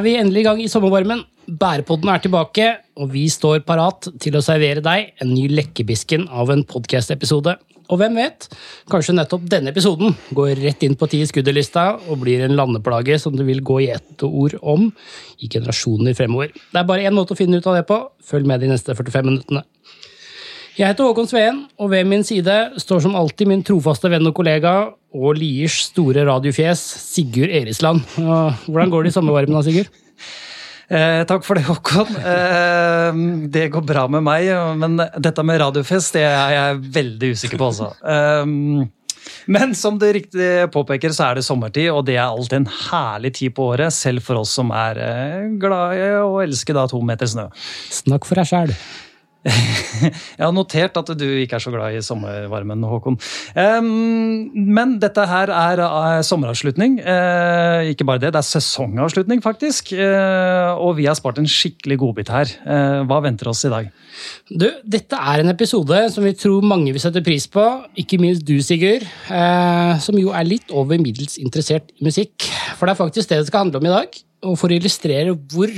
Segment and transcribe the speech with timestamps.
[0.00, 1.24] er vi endelig i gang i sommervarmen.
[1.60, 2.66] Bærepodden er tilbake,
[2.96, 7.56] og vi står parat til å servere deg en ny Lekkebisken av en podcast-episode.
[7.90, 8.46] Og hvem vet,
[8.88, 13.18] kanskje nettopp denne episoden går rett inn på ti i skuddelista og blir en landeplage
[13.20, 14.86] som det vil gå i ett ord om
[15.42, 16.54] i generasjoner fremover.
[16.54, 17.98] Det er bare én måte å finne ut av det på.
[18.24, 19.66] Følg med de neste 45 minuttene.
[20.78, 24.36] Jeg heter Håkon Sveen, og ved min side står som alltid min trofaste venn og
[24.38, 24.74] kollega
[25.10, 26.78] og Liers store radiofjes,
[27.10, 28.04] Sigurd Erisland.
[28.14, 29.90] Hvordan går det i sommervarmen da, Sigurd?
[30.90, 32.16] Eh, takk for det, Håkon.
[32.18, 33.18] Eh,
[33.54, 37.68] det går bra med meg, men dette med radiofest det er jeg veldig usikker på,
[37.68, 37.92] altså.
[38.02, 42.66] Eh, men som du riktig påpeker, så er det sommertid, og det er alltid en
[42.88, 43.94] herlig tid på året.
[43.94, 44.98] Selv for oss som er
[45.62, 47.46] glade og i å elske da to meter snø.
[48.00, 48.74] Snakk for deg sjæl.
[50.38, 53.16] Jeg har notert at du ikke er så glad i sommervarmen, Håkon.
[53.56, 56.98] Men dette her er eh, sommeravslutning.
[57.00, 59.94] Eh, ikke bare det, det er sesongavslutning, faktisk.
[59.96, 62.54] Eh, og vi har spart en skikkelig godbit her.
[63.08, 63.90] Hva venter oss i dag?
[64.50, 67.66] Du, dette er en episode som vi tror mange vil sette pris på.
[68.00, 69.06] Ikke minst du, Sigurd.
[70.04, 72.50] Som jo er litt over middels interessert i musikk.
[72.76, 75.34] For det er faktisk det det skal handle om i dag og for å illustrere
[75.52, 75.68] hvor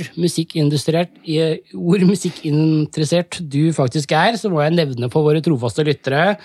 [1.73, 6.37] hvor musikkinteressert du faktisk er, så må jeg nevne for våre trofaste lyttere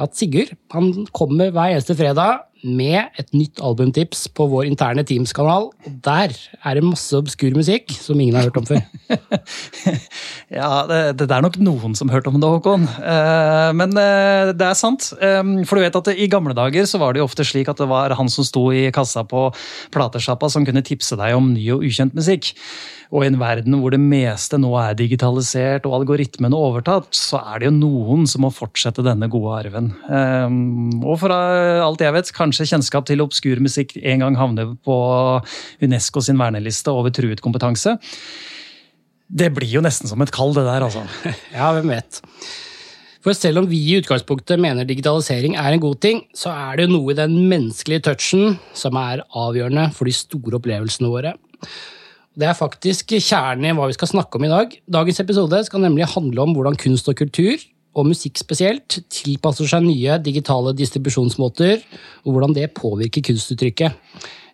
[0.00, 5.70] at Sigurd han kommer hver eneste fredag med et nytt albumtips på vår interne Teams-kanal.
[6.06, 8.82] Der er det masse obskur musikk som ingen har hørt om før.
[10.60, 12.86] ja, det, det, er nok noen som hørte hørt om det, Håkon.
[13.00, 15.10] Uh, men uh, det er sant.
[15.20, 17.80] Um, for du vet at i gamle dager så var det jo ofte slik at
[17.80, 19.48] det var han som sto i kassa på
[19.94, 22.52] platesjappa som kunne tipse deg om ny og ukjent musikk.
[23.10, 27.58] Og i en verden hvor det meste nå er digitalisert og algoritmene overtatt, så er
[27.58, 29.90] det jo noen som må fortsette denne gode arven.
[30.06, 34.96] Um, og for alt jeg vet, kanskje kjennskap til obskur musikk en gang havner på
[35.82, 37.96] UNESCO sin verneliste over truet kompetanse.
[39.30, 41.02] Det blir jo nesten som et kall, det der, altså.
[41.58, 42.22] ja, hvem vet.
[43.20, 46.86] For selv om vi i utgangspunktet mener digitalisering er en god ting, så er det
[46.86, 51.34] jo noe i den menneskelige touchen som er avgjørende for de store opplevelsene våre.
[52.38, 54.74] Det er faktisk kjernen i hva vi skal snakke om i dag.
[54.86, 57.58] Dagens episode skal nemlig handle om hvordan kunst og kultur,
[57.98, 61.82] og musikk spesielt, tilpasser seg nye digitale distribusjonsmåter,
[62.22, 63.98] og hvordan det påvirker kunstuttrykket.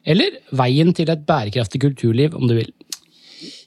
[0.08, 2.72] Eller veien til et bærekraftig kulturliv, om du vil.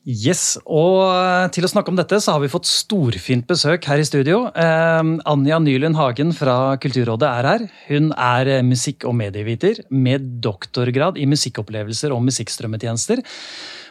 [0.09, 4.07] Yes, og Til å snakke om dette så har vi fått storfint besøk her i
[4.07, 4.47] studio.
[4.57, 7.65] Eh, Anja Nylund Hagen fra Kulturrådet er her.
[7.91, 13.21] Hun er musikk- og medieviter med doktorgrad i musikkopplevelser og musikkstrømmetjenester.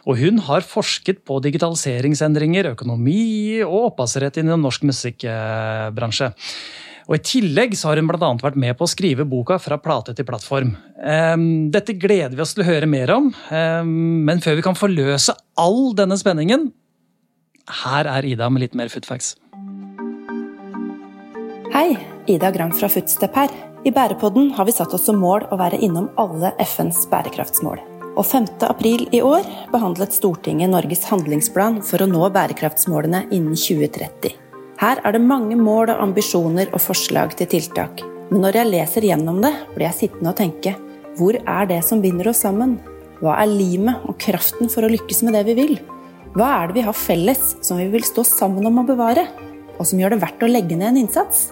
[0.08, 6.30] Og hun har forsket på digitaliseringsendringer, økonomi og opphavsrett innen norsk musikkbransje.
[7.08, 8.30] Og I tillegg så har hun bl.a.
[8.40, 10.74] vært med på å skrive boka 'Fra plate til plattform'.
[11.72, 15.94] Dette gleder vi oss til å høre mer om, men før vi kan forløse all
[15.96, 16.72] denne spenningen,
[17.84, 19.36] her er Ida med litt mer footfacts.
[21.72, 23.48] Hei, Ida Gram fra Footstep her.
[23.84, 27.97] I Bærepodden har vi satt oss som mål å være innom alle FNs bærekraftsmål.
[28.18, 28.46] Og 5.
[28.66, 34.32] april i år behandlet Stortinget Norges handlingsplan for å nå bærekraftsmålene innen 2030.
[34.80, 38.02] Her er det mange mål og ambisjoner og forslag til tiltak.
[38.32, 40.74] Men når jeg leser gjennom det, blir jeg sittende og tenke
[41.18, 42.76] hvor er det som binder oss sammen?
[43.22, 45.78] Hva er limet og kraften for å lykkes med det vi vil?
[46.34, 49.28] Hva er det vi har felles som vi vil stå sammen om å bevare,
[49.78, 51.48] og som gjør det verdt å legge ned en innsats?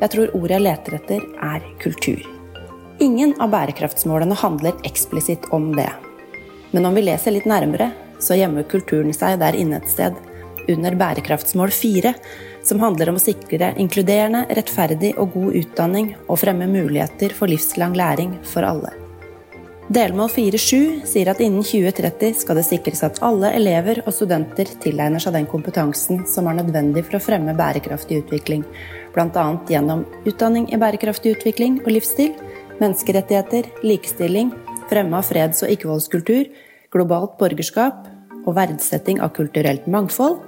[0.00, 2.20] Jeg tror ordet jeg leter etter, er kultur.
[3.00, 5.88] Ingen av bærekraftsmålene handler eksplisitt om det.
[6.70, 7.90] Men om vi leser litt nærmere,
[8.22, 10.14] så gjemmer kulturen seg der inne et sted,
[10.70, 12.14] under bærekraftsmål 4,
[12.62, 17.96] som handler om å sikre inkluderende, rettferdig og god utdanning og fremme muligheter for livslang
[17.98, 18.92] læring for alle.
[19.90, 25.18] Delmål 4.7 sier at innen 2030 skal det sikres at alle elever og studenter tilegner
[25.18, 28.62] seg den kompetansen som er nødvendig for å fremme bærekraftig utvikling,
[29.16, 29.46] bl.a.
[29.66, 32.36] gjennom utdanning i bærekraftig utvikling og livsstil,
[32.78, 34.54] menneskerettigheter, likestilling,
[34.90, 36.50] fremme av freds- og ikkevoldskultur,
[36.90, 38.08] globalt borgerskap
[38.44, 40.40] og verdsetting av kulturelt mangfold,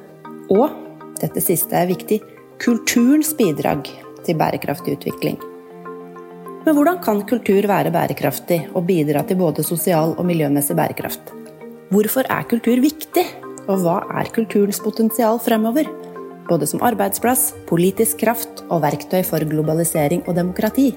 [0.50, 0.74] og,
[1.22, 2.18] dette siste er viktig,
[2.62, 3.86] kulturens bidrag
[4.26, 5.38] til bærekraftig utvikling.
[6.62, 11.32] Men hvordan kan kultur være bærekraftig og bidra til både sosial og miljømessig bærekraft?
[11.92, 13.24] Hvorfor er kultur viktig,
[13.66, 15.90] og hva er kulturens potensial fremover?
[16.48, 20.92] Både som arbeidsplass, politisk kraft og verktøy for globalisering og demokrati.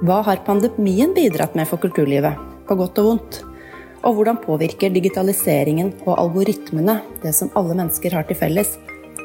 [0.00, 3.42] Hva har pandemien bidratt med for kulturlivet, på godt og vondt?
[4.06, 8.76] Og hvordan påvirker digitaliseringen og algoritmene det som alle mennesker har til felles,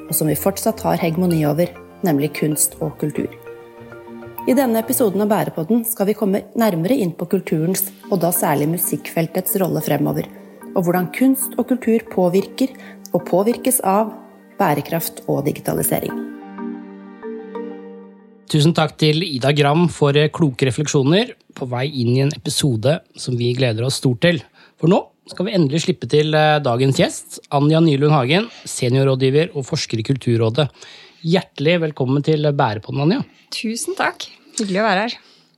[0.09, 1.69] og som vi fortsatt har hegemoni over,
[2.05, 3.29] nemlig kunst og kultur?
[4.45, 8.67] I denne episoden av Bærepodden skal vi komme nærmere inn på kulturens, og da særlig
[8.75, 10.27] musikkfeltets rolle fremover.
[10.75, 12.75] og hvordan kunst og kultur påvirker
[13.13, 14.11] og påvirkes av
[14.59, 16.24] bærekraft og digitalisering.
[18.45, 23.37] Tusen takk til Ida Gram for kloke refleksjoner på vei inn i en episode som
[23.39, 24.37] vi gleder oss stort til.
[24.77, 24.99] For nå
[25.31, 30.05] skal vi endelig slippe til eh, dagens gjest, Anja Nylund Hagen, seniorrådgiver og forsker i
[30.05, 30.67] Kulturrådet.
[31.25, 33.23] Hjertelig velkommen til Bærepodden, Anja.
[33.55, 34.27] Tusen takk.
[34.59, 35.15] Hyggelig å være her.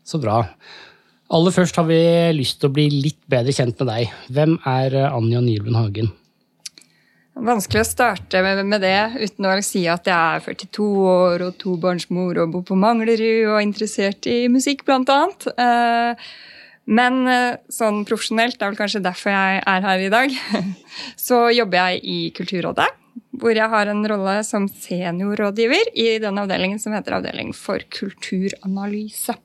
[0.07, 0.39] Så bra.
[1.36, 2.00] Aller først har vi
[2.38, 4.16] lyst til å bli litt bedre kjent med deg.
[4.31, 6.13] Hvem er eh, Anja Nylund Hagen?
[7.38, 12.39] Vanskelig å starte med det uten å si at jeg er 42 år og tobarnsmor
[12.42, 15.45] og bor på Manglerud og er interessert i musikk, blant annet.
[15.54, 16.25] Eh,
[16.98, 20.34] men eh, sånn profesjonelt, det er vel kanskje derfor jeg er her i dag,
[21.28, 22.89] så jobber jeg i Kulturrådet.
[23.38, 29.36] Hvor jeg har en rolle som seniorrådgiver i den avdelingen som heter Avdeling for kulturanalyse.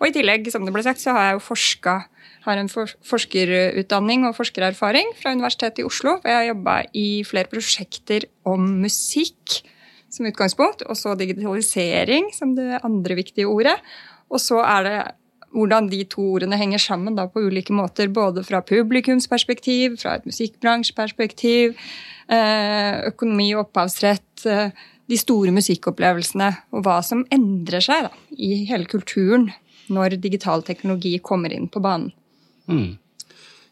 [0.00, 2.00] Og i tillegg, som det ble sagt, så har jeg jo forska
[2.44, 6.16] har en forskerutdanning og forskererfaring fra Universitetet i Oslo.
[6.24, 9.60] Jeg har jobba i flere prosjekter om musikk
[10.12, 13.78] som utgangspunkt, og så digitalisering som det andre viktige ordet.
[14.32, 14.96] Og så er det
[15.52, 18.08] hvordan de to ordene henger sammen da, på ulike måter.
[18.08, 21.76] Både fra publikumsperspektiv, fra et musikkbransjeperspektiv,
[22.32, 24.46] eh, økonomi og opphavsrett.
[24.46, 24.70] Eh,
[25.10, 29.50] de store musikkopplevelsene og hva som endrer seg da, i hele kulturen
[29.92, 32.12] når digital teknologi kommer inn på banen.
[32.72, 32.90] Mm.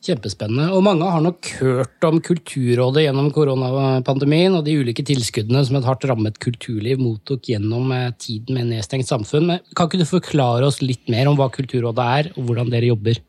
[0.01, 0.71] Kjempespennende.
[0.73, 5.89] Og mange har nok hørt om Kulturrådet gjennom koronapandemien og de ulike tilskuddene som et
[5.89, 9.51] hardt rammet kulturliv mottok gjennom eh, tiden med nedstengt samfunn.
[9.51, 12.89] Men kan ikke du forklare oss litt mer om hva Kulturrådet er, og hvordan dere
[12.95, 13.21] jobber?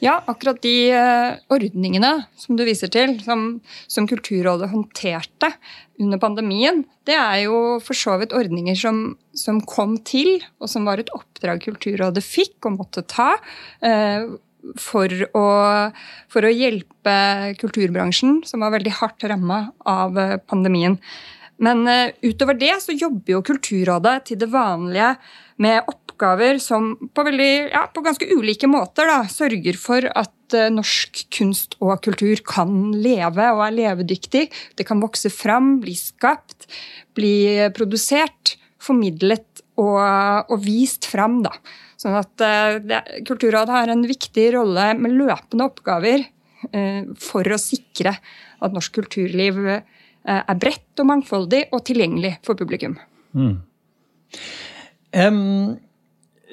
[0.00, 3.60] Ja, akkurat de uh, ordningene som du viser til, som,
[3.90, 5.52] som, Kulturrådet håndterte
[6.00, 9.02] under pandemien, det er jo for så vidt ordninger som,
[9.36, 13.34] som, kom til, og som var et oppdrag Kulturrådet fikk og måtte ta.
[13.84, 14.40] Uh,
[14.80, 15.46] for å,
[16.30, 17.16] for å, hjelpe
[17.60, 20.98] kulturbransjen, som var veldig hardt ramma av eh, pandemien.
[21.60, 25.10] Men uh, utover det så jobber jo Kulturrådet til det vanlige
[25.60, 30.70] med oppgaver som på, veldig, ja, på ganske ulike måter da, sørger for at uh,
[30.72, 34.46] norsk kunst og kultur kan leve og er levedyktig.
[34.80, 36.64] Det kan vokse fram, bli skapt,
[37.16, 40.00] bli produsert, formidlet og,
[40.48, 41.42] og vist fram.
[41.44, 41.52] da.
[42.00, 48.14] Sånn at uh, Kulturrådet har en viktig rolle med løpende oppgaver uh, for å sikre
[48.60, 52.98] at norsk kulturliv er bredt og mangfoldig og tilgjengelig for publikum.
[53.32, 53.54] Mm.
[55.16, 55.78] Um,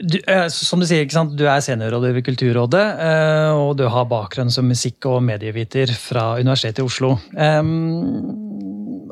[0.01, 4.51] du, eh, som du sier, du er seniorrådgiver i Kulturrådet, eh, og du har bakgrunn
[4.53, 7.17] som musikk- og medieviter fra Universitetet i Oslo.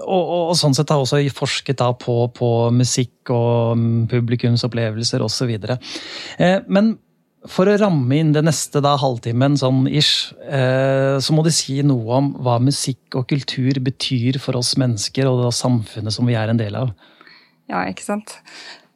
[0.06, 3.81] Og, og, sånn sett har også forsket da på, på musikk og
[4.12, 5.56] publikumsopplevelser osv.
[5.57, 6.96] Eh, men
[7.50, 11.78] for å ramme inn det neste da, halvtimen, sånn ish, eh, så må du si
[11.86, 16.38] noe om hva musikk og kultur betyr for oss mennesker og det samfunnet som vi
[16.38, 16.96] er en del av.
[17.69, 18.40] Ja, ikke sant.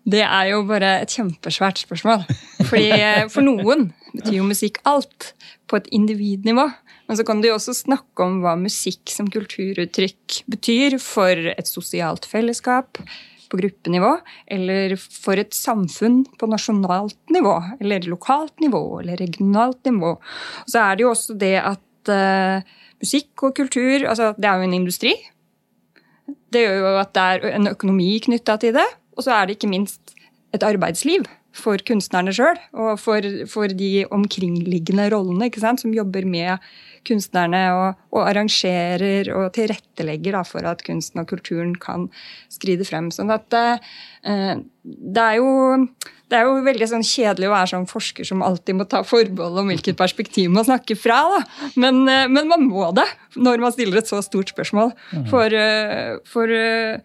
[0.09, 2.25] Det er jo bare et kjempesvært spørsmål.
[2.69, 5.33] Fordi eh, For noen betyr jo musikk alt,
[5.69, 6.65] på et individnivå.
[7.09, 11.69] Men så kan du jo også snakke om hva musikk som kulturuttrykk betyr for et
[11.69, 13.01] sosialt fellesskap
[13.49, 14.11] på gruppenivå,
[14.53, 20.11] eller for et samfunn på nasjonalt nivå, eller lokalt nivå, eller regionalt nivå.
[20.21, 24.61] Og så er det jo også det at uh, musikk og kultur altså Det er
[24.61, 25.15] jo en industri.
[26.53, 28.85] Det gjør jo at det er en økonomi knytta til det.
[29.17, 30.13] Og så er det ikke minst
[30.53, 31.25] et arbeidsliv
[31.59, 35.49] for kunstnerne sjøl, og for, for, de omkringliggende rollene
[35.79, 36.57] som jobber med
[37.07, 42.09] kunstnerne og, og arrangerer og tilrettelegger da, for at kunsten og kulturen kan
[42.51, 43.11] skride frem.
[43.11, 45.85] Sånn at eh, det er jo
[46.29, 49.63] det er jo veldig sånn kjedelig å være sånn forsker som alltid må ta forbehold
[49.63, 51.23] om hvilket perspektiv man snakker fra.
[51.79, 54.93] Men, eh, men man må det når man stiller et så stort spørsmål.
[55.13, 55.25] Mhm.
[55.31, 57.01] For, eh, for eh,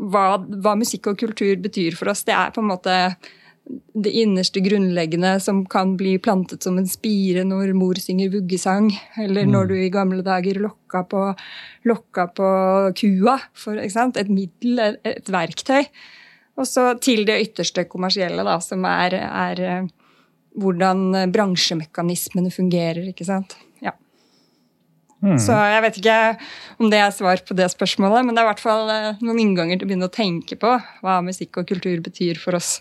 [0.00, 2.96] hva, hva, musikk og kultur betyr for oss, det er på en måte
[3.94, 8.90] det innerste grunnleggende som kan bli plantet som en spire når mor synger vuggesang,
[9.22, 9.70] eller når mm.
[9.70, 11.22] du i gamle dager lokka på,
[11.88, 12.48] lokka på
[12.98, 13.38] kua.
[13.54, 15.86] For, et middel, et, verktøy.
[16.58, 19.90] Og så til det ytterste kommersielle, da, som er, er eh,
[20.60, 23.06] hvordan bransjemekanismene fungerer.
[23.14, 23.56] ikke sant?
[25.22, 25.36] Mm.
[25.38, 26.20] Så jeg vet ikke
[26.82, 29.38] om det er svar på det spørsmålet, men det er i hvert fall eh, noen
[29.38, 30.72] innganger til å begynne å tenke på
[31.04, 32.80] hva musikk og kultur betyr for oss.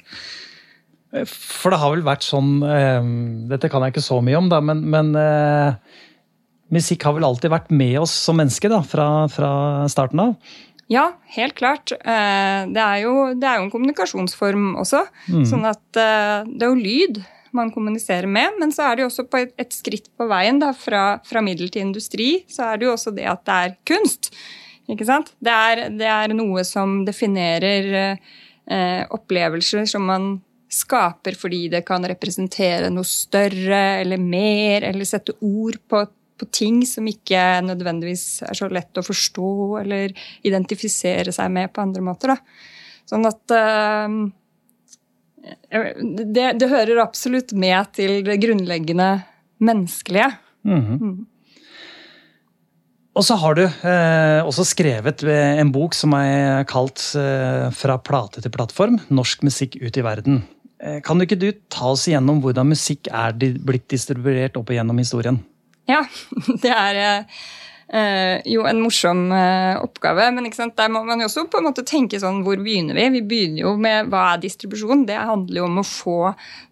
[1.12, 3.08] For det har vel vært sånn eh,
[3.52, 5.98] Dette kan jeg ikke så mye om, da, men, men eh,
[6.72, 9.52] musikk har vel alltid vært med oss som mennesker da, fra, fra
[9.92, 10.56] starten av?
[10.92, 11.92] Ja, helt klart.
[11.92, 15.04] Eh, det er, jo, det er jo en kommunikasjonsform også.
[15.28, 15.46] Mm.
[15.48, 17.22] Sånn at det er jo lyd
[17.56, 18.58] man kommuniserer med.
[18.60, 21.44] Men så er det jo også på et, et skritt på veien da, fra, fra,
[21.46, 24.32] middel til industri, så er det jo også det at det er kunst.
[24.92, 25.34] Ikke sant?
[25.44, 30.32] Det er, det er noe som definerer eh, opplevelser som man
[30.72, 36.04] skaper fordi det kan representere noe større eller mer, eller sette ord på,
[36.40, 40.14] på ting som ikke nødvendigvis er så lett å forstå eller
[40.48, 42.34] identifisere seg med på andre måter.
[42.34, 42.40] Da.
[43.12, 44.22] Sånn at uh,
[45.42, 49.12] det, det, hører absolutt med til det grunnleggende
[49.62, 50.32] menneskelige.
[50.64, 51.02] Mm -hmm.
[51.02, 51.20] mm.
[53.12, 58.42] Og så har du eh, også skrevet en bok som er kalt eh, 'Fra plate
[58.42, 60.42] til plattform norsk musikk ut i verden'.
[60.82, 64.98] Eh, kan du ikke du ta oss igjennom hvordan musikk er blitt distribuert opp igjennom
[65.02, 65.38] historien?
[65.90, 66.02] Ja,
[66.64, 70.32] det er eh, jo en morsom eh, oppgave.
[70.34, 73.08] Men der må man jo også på en måte tenke sånn Hvor begynner vi?
[73.20, 75.06] Vi begynner jo med hva er distribusjon?
[75.10, 76.20] Det handler jo om å få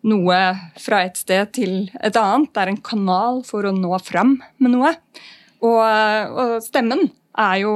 [0.09, 0.41] noe
[0.81, 2.49] fra et sted til et annet.
[2.49, 4.95] Det er en kanal for å nå fram med noe.
[5.59, 7.73] Og, og stemmen er jo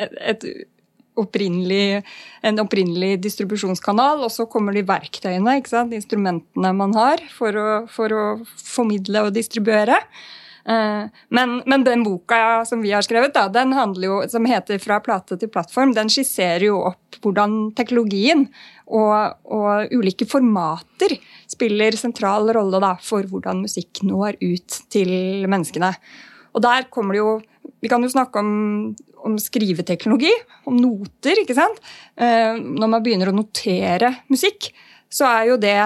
[0.00, 0.44] et, et
[1.18, 2.02] opprinnelig,
[2.42, 5.58] en opprinnelig distribusjonskanal, og så kommer de verktøyene,
[5.92, 8.22] instrumentene man har for å, for å
[8.56, 9.98] formidle og distribuere.
[10.64, 15.00] Eh, men, men, den boka som vi har skrevet, da, den jo, som heter 'Fra
[15.00, 18.46] plate til plattform', den skisserer jo opp hvordan teknologien
[18.86, 21.18] og, og ulike formater
[21.50, 25.10] spiller sentral rolle da, for hvordan musikk når ut til
[25.50, 25.94] menneskene.
[26.54, 27.40] Og der kommer det jo
[27.82, 28.94] Vi kan jo snakke om,
[29.26, 30.32] om skriveteknologi,
[30.70, 31.78] om noter, ikke sant.
[32.16, 34.70] Eh, når man begynner å notere musikk,
[35.12, 35.78] så er jo det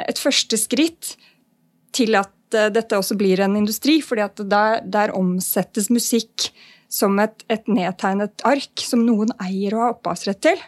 [0.00, 1.14] et første skritt
[1.94, 4.00] til at eh, dette også blir en industri.
[4.02, 6.50] fordi at der, der omsettes musikk
[6.92, 10.60] som et, et, nedtegnet ark som noen eier og har opphavsrett til.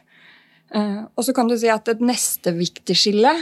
[0.74, 3.34] Eh, og så kan du si at et neste viktig skille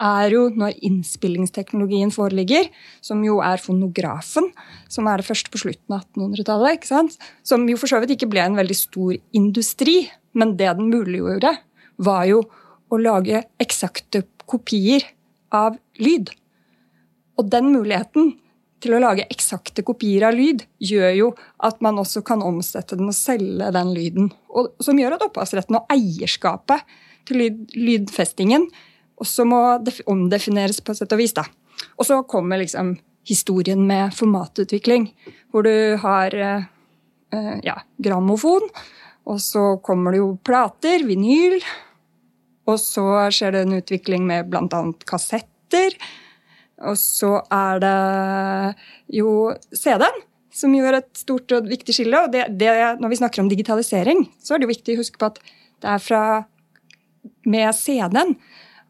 [0.00, 2.70] er jo når innspillingsteknologien foreligger,
[3.04, 4.48] som jo er fonografen,
[4.88, 7.18] som er det første på slutten av 1800-tallet.
[7.46, 10.02] Som jo for så vidt ikke ble en veldig stor industri,
[10.32, 11.54] men det den muliggjorde,
[12.00, 12.44] var jo
[12.90, 15.04] å lage eksakte kopier
[15.54, 16.32] av lyd.
[17.38, 18.34] Og den muligheten
[18.80, 21.30] til å lage eksakte kopier av lyd gjør jo
[21.66, 24.30] at man også kan omsette den og selge den lyden.
[24.48, 26.86] Og, som gjør at opphavsretten og eierskapet
[27.28, 28.70] til lyd, lydfestingen
[29.20, 29.60] også må
[30.10, 31.34] omdefineres på et sett og vis.
[31.96, 32.96] Og så kommer liksom
[33.28, 35.10] historien med formatutvikling,
[35.52, 38.64] hvor du har eh, ja, grammofon,
[39.28, 41.60] og så kommer det jo plater, vinyl,
[42.70, 44.82] og så skjer det en utvikling med bl.a.
[45.08, 45.96] kassetter.
[46.88, 47.96] Og så er det
[49.18, 50.22] jo CD-en,
[50.54, 52.22] som gjør et stort og viktig skille.
[52.24, 52.70] Og det, det,
[53.02, 55.42] når vi snakker om digitalisering, så er det jo viktig å huske på at
[55.80, 56.22] det er fra
[57.48, 58.34] med CD-en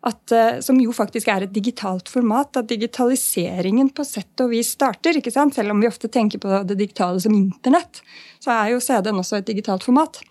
[0.06, 4.72] at, eh, som jo faktisk er et digitalt format, at digitaliseringen på sett og vis
[4.72, 5.16] starter.
[5.16, 5.54] ikke sant?
[5.54, 8.00] Selv om vi ofte tenker på det digitale som internett,
[8.40, 10.22] så er jo CD-en også et digitalt format.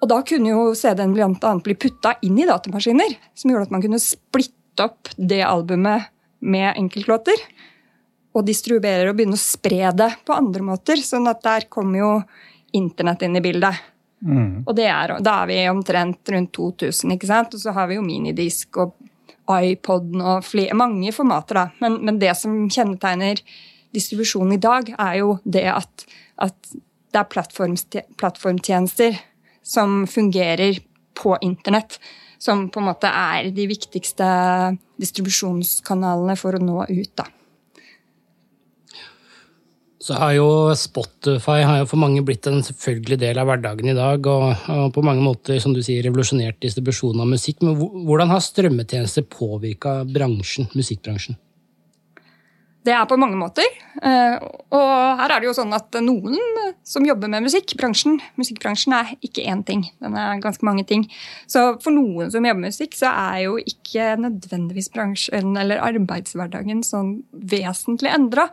[0.00, 1.54] Og da kunne jo CD-en bl.a.
[1.62, 6.08] bli putta inn i datamaskiner, som gjorde at man kunne splitte opp det albumet
[6.40, 7.36] med enkeltlåter.
[8.34, 10.96] Og distribuere og begynne å spre det på andre måter.
[10.96, 12.12] sånn at der kommer jo
[12.72, 13.74] internett inn i bildet.
[14.20, 14.64] Mm.
[14.68, 17.54] Og er, da er vi omtrent rundt 2000, ikke sant?
[17.56, 18.96] og så har vi jo minidisk og
[19.50, 21.54] iPoden og flere, mange formater.
[21.54, 21.66] da.
[21.82, 23.40] Men, men, det som kjennetegner
[23.94, 26.06] distribusjonen i dag, er jo det at,
[26.38, 26.72] at
[27.10, 27.30] det er
[28.20, 29.18] plattformtjenester
[29.66, 30.78] som fungerer
[31.18, 31.98] på internett.
[32.40, 34.26] Som på en måte er de viktigste
[35.00, 37.12] distribusjonskanalene for å nå ut.
[37.18, 37.26] da.
[40.00, 40.46] Så har jo
[40.80, 44.94] Spotify har jo for mange blitt en selvfølgelig del av hverdagen i dag, og, og
[44.96, 47.60] på mange måter som du sier, revolusjonert distribusjon av musikk.
[47.60, 51.36] Men hvordan har strømmetjenester påvirka bransjen, musikkbransjen?
[52.80, 53.66] Det er på mange måter.
[54.00, 54.36] Eh,
[54.72, 56.38] og her er det jo sånn at noen
[56.86, 59.84] som jobber med musikk, bransjen, musikkbransjen er ikke én ting.
[60.00, 61.04] Den er ganske mange ting.
[61.44, 66.80] Så for noen som jobber med musikk, så er jo ikke nødvendigvis bransjen eller arbeidshverdagen
[66.86, 67.18] sånn
[67.52, 68.48] vesentlig endra.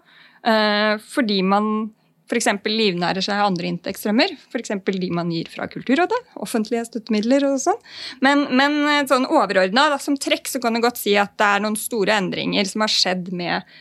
[0.48, 1.90] Eh, fordi man
[2.28, 2.50] f.eks.
[2.68, 4.34] livnærer seg andre inntektsstrømmer.
[4.52, 4.74] F.eks.
[4.86, 6.20] de man gir fra Kulturrådet.
[6.44, 7.80] Offentlige støttemidler og sånn.
[8.26, 11.64] Men, men eh, sånn overordna, som trekk, så kan du godt si at det er
[11.64, 13.78] noen store endringer som har skjedd med,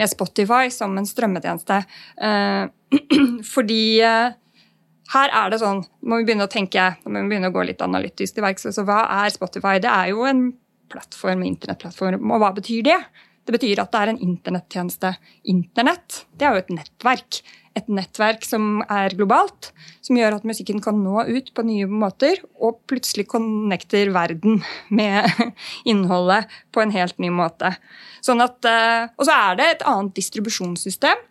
[0.00, 1.82] med Spotify som en strømmetjeneste.
[2.28, 2.64] Eh,
[3.54, 3.82] fordi
[5.10, 7.82] her er det sånn må vi begynne å tenke, må vi begynne å gå litt
[7.84, 8.68] analytisk til verks.
[8.76, 9.78] Så hva er Spotify?
[9.82, 10.50] Det er jo en
[10.90, 12.22] plattform, internettplattform.
[12.30, 13.00] Og hva betyr det?
[13.50, 15.08] Det betyr at det er en internettjeneste.
[15.50, 17.40] Internett det er jo et nettverk.
[17.78, 19.68] et nettverk som er globalt,
[20.02, 24.58] som gjør at musikken kan nå ut på nye måter, og plutselig connecter verden
[24.90, 25.26] med
[25.90, 27.70] innholdet på en helt ny måte.
[28.26, 31.22] Sånn at, eh, og så er det et annet distribusjonssystem.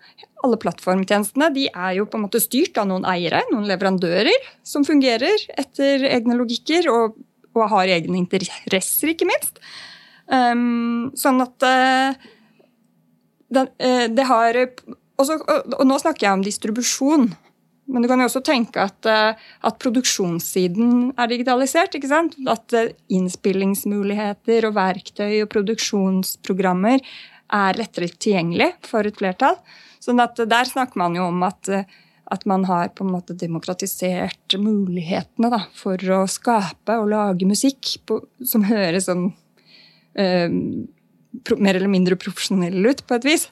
[0.43, 4.87] Alle plattformtjenestene de er jo på en måte styrt av noen eiere, noen leverandører, som
[4.87, 7.19] fungerer etter egne logikker og,
[7.55, 9.59] og har egne interesser, ikke minst.
[10.29, 12.25] Um, sånn at uh,
[13.49, 17.31] den, uh, det har også, og, og, nå snakker jeg om distribusjon.
[17.89, 19.33] Men du kan jo også tenke at, uh,
[19.65, 21.97] at produksjonssiden er digitalisert.
[21.97, 22.37] ikke sant?
[22.45, 22.75] At
[23.09, 27.01] innspillingsmuligheter og verktøy og produksjonsprogrammer
[27.49, 29.57] er lettere tilgjengelig for et flertall.
[29.99, 34.53] Sånn at Der snakker man jo om at, at man har på en måte demokratisert
[34.61, 39.31] mulighetene da, for å skape og lage musikk på, som høres sånn
[40.17, 43.49] mer eller mindre profesjonelle ut, på et vis.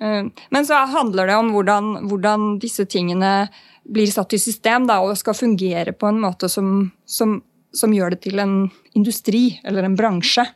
[0.00, 3.48] Eh, men så handler det om hvordan, hvordan disse tingene
[3.86, 7.38] blir satt i system da, og skal fungere på en måte som, som,
[7.74, 8.56] som, gjør det til en
[8.98, 10.46] industri eller en bransje.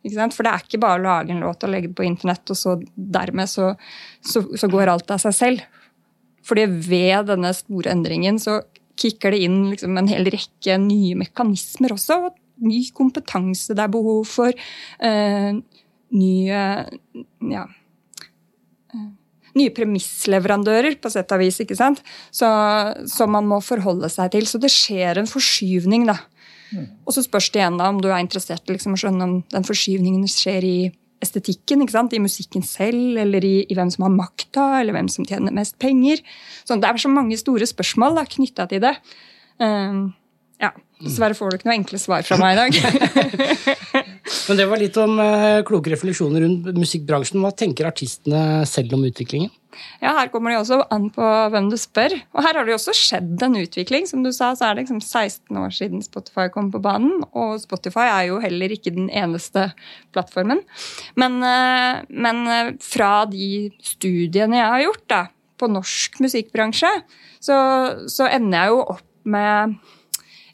[0.00, 2.56] For det er ikke bare å lage en låt og legge det på internett, og
[2.56, 3.74] så dermed så,
[4.24, 5.64] så, så går alt av seg selv.
[6.46, 8.62] Fordi ved denne store endringen så
[9.00, 12.16] kicker det inn liksom en hel rekke nye mekanismer også
[12.64, 14.54] ny kompetanse det er behov for.
[15.00, 15.60] Eh,
[16.10, 16.62] nye
[17.50, 17.64] ja,
[18.94, 19.08] uh,
[19.58, 22.02] nye premissleverandører, på sett og vis, ikke sant?
[22.34, 22.48] Så,
[23.10, 24.46] som man må forholde seg til.
[24.46, 26.18] Så det skjer en forskyvning, da.
[26.70, 26.86] Mm.
[27.02, 29.36] Og så spørs det igjen da om du er interessert i liksom, å skjønne om
[29.50, 30.76] den forskyvningen skjer i
[31.20, 32.14] estetikken, ikke sant?
[32.16, 35.76] i musikken selv, eller i, i hvem som har makta, eller hvem som tjener mest
[35.82, 36.22] penger.
[36.64, 38.94] Så det er så mange store spørsmål knytta til det.
[39.60, 40.12] Um,
[40.60, 42.74] ja, Dessverre får du ikke noe enkle svar fra meg i dag.
[44.48, 47.40] Men det var litt om uh, kloke refleksjoner rundt musikkbransjen.
[47.40, 49.48] Hva tenker artistene selv om utviklingen?
[50.02, 52.12] Ja, Her kommer det jo også an på hvem du spør.
[52.34, 54.04] Og her har det jo også skjedd en utvikling.
[54.10, 57.22] Som du sa, så er det liksom 16 år siden Spotify kom på banen.
[57.32, 59.70] Og Spotify er jo heller ikke den eneste
[60.12, 60.60] plattformen.
[61.16, 65.22] Men, uh, men uh, fra de studiene jeg har gjort da,
[65.60, 66.92] på norsk musikkbransje,
[67.40, 67.56] så,
[68.04, 69.80] så ender jeg jo opp med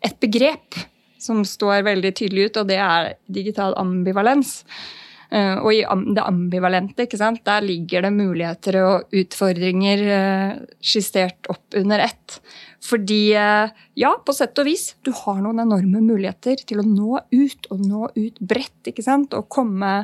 [0.06, 0.78] et begrep
[1.20, 4.60] som står veldig tydelig ut, og det er digital ambivalens.
[5.26, 5.80] Uh, og i
[6.14, 7.40] det ambivalente ikke sant?
[7.48, 12.36] der ligger det muligheter og utfordringer uh, skissert opp under ett.
[12.86, 17.18] Fordi, uh, ja, på sett og vis, du har noen enorme muligheter til å nå
[17.32, 18.92] ut, og nå ut bredt.
[18.92, 19.34] ikke sant?
[19.34, 19.98] Og komme,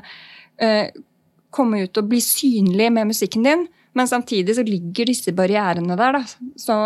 [1.54, 3.64] komme ut og bli synlig med musikken din.
[3.94, 6.18] Men samtidig så ligger disse barrierene der.
[6.18, 6.50] Da.
[6.58, 6.76] Så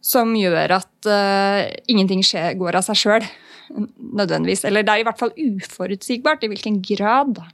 [0.00, 3.28] som gjør at uh, ingenting skjer, går av seg sjøl.
[3.70, 4.64] Nødvendigvis.
[4.66, 7.46] Eller det er i hvert fall uforutsigbart i hvilken grad da,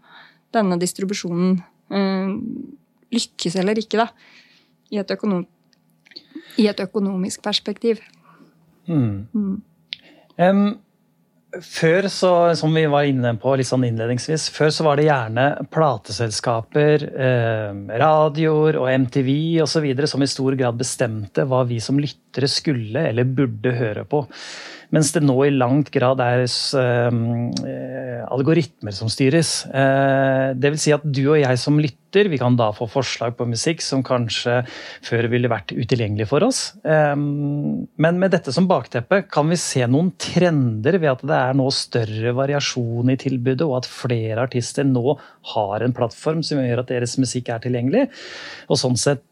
[0.57, 1.59] denne distribusjonen
[1.93, 2.33] uh,
[3.15, 4.11] lykkes eller ikke, da.
[4.95, 5.43] I et, økonom
[6.63, 8.01] i et økonomisk perspektiv.
[8.87, 9.27] Mm.
[9.35, 9.57] Mm.
[10.39, 10.67] Um,
[11.63, 15.47] før, så, som vi var inne på litt sånn innledningsvis, før så var det gjerne
[15.73, 19.31] plateselskaper, eh, radioer og MTV
[19.65, 19.87] osv.
[20.07, 22.01] som i stor grad bestemte hva vi som
[22.37, 24.27] lyttere skulle eller burde høre på.
[24.95, 29.65] Mens det nå i langt grad er uh, algoritmer som styres.
[29.67, 33.35] Uh, det vil si at du og jeg som lytter, vi kan da få forslag
[33.37, 34.61] på musikk som kanskje
[35.05, 36.61] før ville vært utilgjengelig for oss.
[36.87, 41.59] Um, men med dette som bakteppe, kan vi se noen trender ved at det er
[41.59, 45.19] nå større variasjon i tilbudet, og at flere artister nå
[45.57, 48.07] har en plattform som gjør at deres musikk er tilgjengelig.
[48.71, 49.26] Og sånn sett,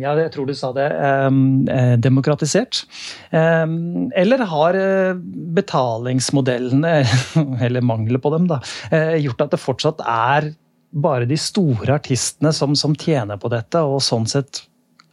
[0.00, 2.82] ja, jeg tror du sa det, eh, demokratisert.
[3.30, 5.20] eller har eh,
[5.60, 6.94] betalingsmodellene,
[7.64, 10.50] eller mangelen på dem, da, eh, gjort at det fortsatt er
[10.90, 14.64] bare de store artistene som, som, tjener på dette, og sånn sett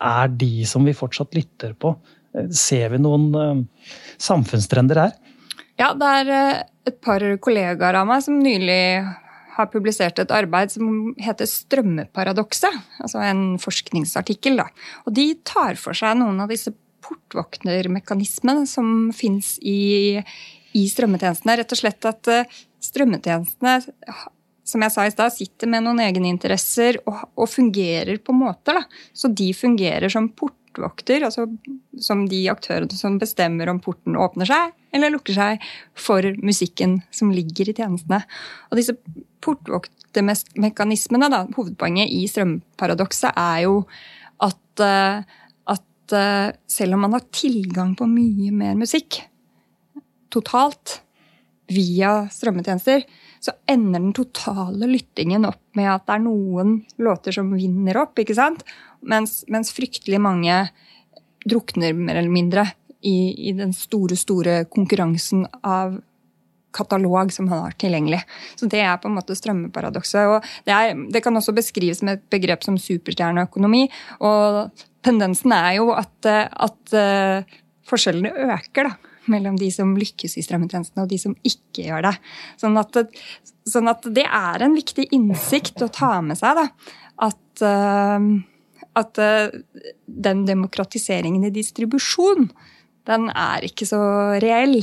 [0.02, 1.94] er de som vi fortsatt lytter på.
[2.34, 3.68] Eh, ser vi noen
[4.18, 5.16] samfunnstrender her?
[5.78, 6.30] Ja, det er
[6.90, 9.06] et par kollegaer av meg som nylig
[9.58, 12.74] har publisert et arbeid som heter Strømmeparadokset.
[13.04, 14.60] Altså en forskningsartikkel.
[14.62, 14.70] Da.
[15.06, 16.74] Og de tar for seg noen av disse
[17.08, 20.18] portvoktermekanismene som fins i,
[20.78, 21.60] i strømmetjenestene.
[21.62, 23.78] Rett og slett at eh, strømmetjenestene
[24.68, 28.82] som jeg sa i sted, sitter med noen egeninteresser og, og fungerer på måter.
[28.82, 29.06] Da.
[29.16, 31.48] Så de fungerer som portvokter, altså
[32.04, 35.64] som de aktørene som bestemmer om porten åpner seg eller lukker seg
[35.98, 38.22] for musikken som ligger i tjenestene.
[38.72, 38.96] Og disse
[39.44, 43.82] portvoktermekanismene, da, hovedpoenget i strømparadokset, er jo
[44.44, 45.24] at uh,
[46.14, 49.22] uh, selv om man har tilgang på mye mer musikk
[50.34, 51.02] totalt
[51.72, 53.04] via strømmetjenester,
[53.44, 58.18] så ender den totale lyttingen opp med at det er noen låter som vinner opp,
[58.20, 58.64] ikke sant?
[59.04, 60.62] Mens, mens fryktelig mange
[61.48, 62.66] drukner mer eller mindre
[63.04, 66.00] i, i den store, store konkurransen av
[66.76, 68.22] katalog som han har tilgjengelig.
[68.60, 70.28] Så Det er på en måte strømmeparadokset.
[70.28, 73.88] og det, er, det, kan også beskrives med et begrep som superstjerneøkonomi.
[74.20, 74.72] og
[75.04, 78.96] Tendensen er jo at, at uh, forskjellene øker da,
[79.32, 82.16] mellom de som lykkes i strømmetjenestene og de som ikke gjør det.
[82.60, 83.00] Sånn at,
[83.68, 86.60] sånn at det er en viktig innsikt å ta med seg.
[86.60, 86.68] da,
[87.28, 88.20] At, uh,
[88.98, 89.22] at
[90.08, 92.50] den demokratiseringen i distribusjon,
[93.08, 94.02] den er ikke så
[94.44, 94.82] reell.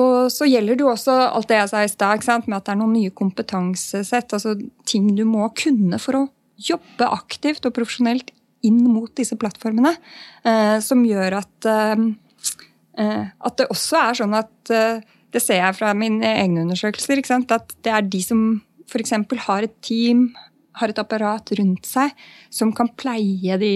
[0.00, 2.74] Og så gjelder det jo også alt det jeg sa i stad, med at det
[2.74, 4.32] er noen nye kompetansesett.
[4.32, 4.54] altså
[4.88, 8.32] Ting du må kunne for å jobbe aktivt og profesjonelt
[8.64, 9.94] inn mot disse plattformene.
[10.48, 12.06] Eh, som gjør at, eh,
[13.02, 15.00] eh at det også er sånn at eh,
[15.32, 17.22] Det ser jeg fra mine egne undersøkelser.
[17.48, 19.14] At det er de som f.eks.
[19.46, 20.34] har et team,
[20.78, 22.12] har et apparat rundt seg
[22.52, 23.72] som kan pleie de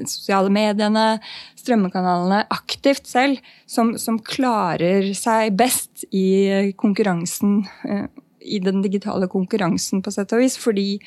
[0.00, 1.20] sosiale mediene,
[1.58, 8.08] strømmekanalene aktivt selv, som, som klarer seg best i konkurransen, eh,
[8.42, 10.58] i den digitale konkurransen, på sett og vis.
[10.58, 10.98] Fordi,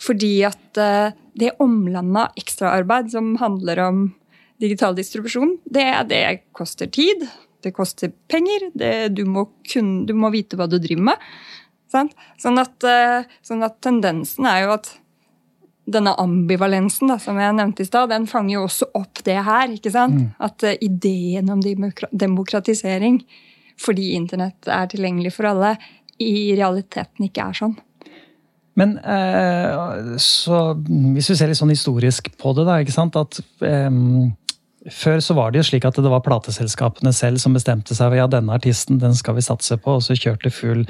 [0.00, 4.04] fordi at eh, det omlandet av ekstraarbeid som handler om
[4.62, 6.22] digital distribusjon, det, det
[6.56, 7.26] koster tid,
[7.62, 11.28] det koster penger, det, du, må kun, du må vite hva du driver med.
[11.92, 14.90] Sånn at, eh, sånn at, tendensen er jo at
[15.92, 19.72] denne ambivalensen da, som jeg nevnte i stad, den fanger jo også opp det her.
[19.74, 20.14] ikke sant?
[20.14, 20.28] Mm.
[20.46, 23.18] At uh, ideen om demokratisering,
[23.82, 25.74] fordi internett er tilgjengelig for alle,
[26.22, 27.74] i realiteten ikke er sånn.
[28.78, 33.42] Men eh, så, hvis vi ser litt sånn historisk på det, da, ikke sant, at
[33.66, 33.90] eh,
[34.90, 38.18] før så var det jo slik at det var plateselskapene selv som bestemte seg for
[38.18, 40.86] ja, denne artisten den skal vi satse på, og så kjørte full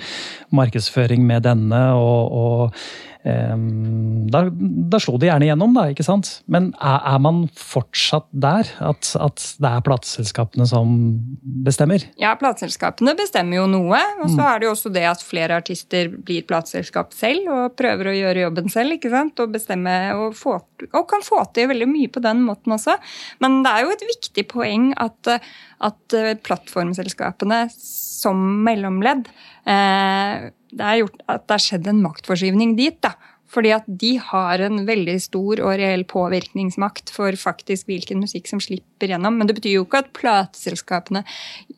[0.55, 1.83] markedsføring med denne.
[1.99, 6.31] og, og um, da, da, slo det gjerne gjennom, da, ikke sant?
[6.51, 8.71] Men er, er man fortsatt der?
[8.83, 10.95] At, at, det er plateselskapene som
[11.67, 12.05] bestemmer?
[12.21, 14.01] Ja, plateselskapene bestemmer jo noe.
[14.23, 14.47] Og så mm.
[14.47, 18.47] er det jo også det at flere artister blir plateselskap selv og prøver å gjøre
[18.47, 18.97] jobben selv.
[18.99, 19.39] ikke sant?
[19.43, 20.57] Og bestemme og, få,
[20.91, 22.97] og kan få til veldig mye på den måten også.
[23.45, 25.37] Men det er jo et viktig poeng at,
[25.83, 27.65] at plattformselskapene
[28.23, 29.29] som mellomledd
[29.69, 32.97] eh, Det er gjort at det har skjedd en maktforskyvning dit.
[33.05, 33.15] da,
[33.53, 38.63] fordi at de har en veldig stor og reell påvirkningsmakt for faktisk hvilken musikk som
[38.65, 39.37] slipper gjennom.
[39.37, 41.25] Men det betyr jo ikke at plateselskapene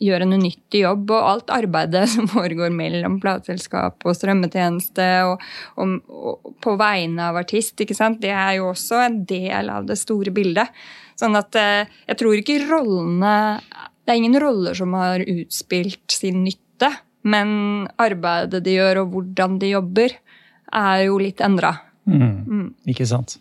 [0.02, 1.10] gjør en unyttig jobb.
[1.10, 5.42] Og alt arbeidet som foregår mellom plateselskap og strømmetjeneste og,
[5.80, 8.22] og, og, på vegne av artist, ikke sant?
[8.22, 10.70] det er jo også en del av det store bildet.
[11.18, 13.34] Sånn at eh, jeg tror ikke rollene
[14.02, 16.90] Det er ingen roller som har utspilt sin nytte,
[17.24, 17.50] men
[18.00, 20.16] arbeidet de gjør og hvordan de jobber,
[20.74, 21.72] er jo litt endra.
[22.04, 22.30] Mm.
[22.44, 22.68] Mm.
[22.90, 23.38] Ikke sant.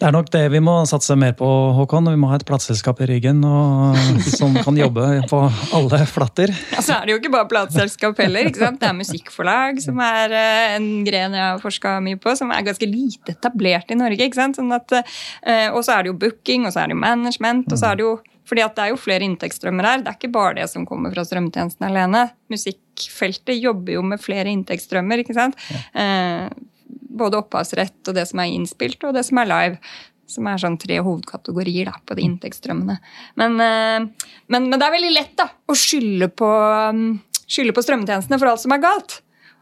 [0.00, 2.06] Det er nok det vi må satse mer på, Håkon.
[2.08, 3.98] Vi må ha et plateselskap i ryggen og,
[4.38, 5.40] som kan jobbe på
[5.76, 6.54] alle flatter.
[6.72, 8.48] Ja, så er det jo ikke bare plateselskap heller.
[8.48, 8.80] ikke sant?
[8.80, 12.64] Det er musikkforlag, som er eh, en gren jeg har forska mye på, som er
[12.64, 14.24] ganske lite etablert i Norge.
[14.24, 14.56] ikke sant?
[14.56, 17.68] Sånn at, eh, og så er det jo booking, og så er det jo management,
[17.68, 18.16] og så er det jo
[18.48, 20.00] fordi at det er jo flere inntektsstrømmer her.
[20.00, 22.24] Det er ikke bare det som kommer fra strømtjenesten alene.
[22.50, 25.20] Musikkfeltet jobber jo med flere inntektsstrømmer.
[25.22, 25.60] ikke sant?
[25.68, 26.48] Ja.
[26.90, 29.94] Både opphavsrett og det som er innspilt, og det som er live.
[30.30, 33.00] Som er sånn tre hovedkategorier da, på de inntektsstrømmene.
[33.40, 36.50] Men, eh, men, men, det er veldig lett da, å skylde på,
[36.94, 37.10] mm,
[37.50, 39.20] skylde på strømmetjenestene for alt som er galt.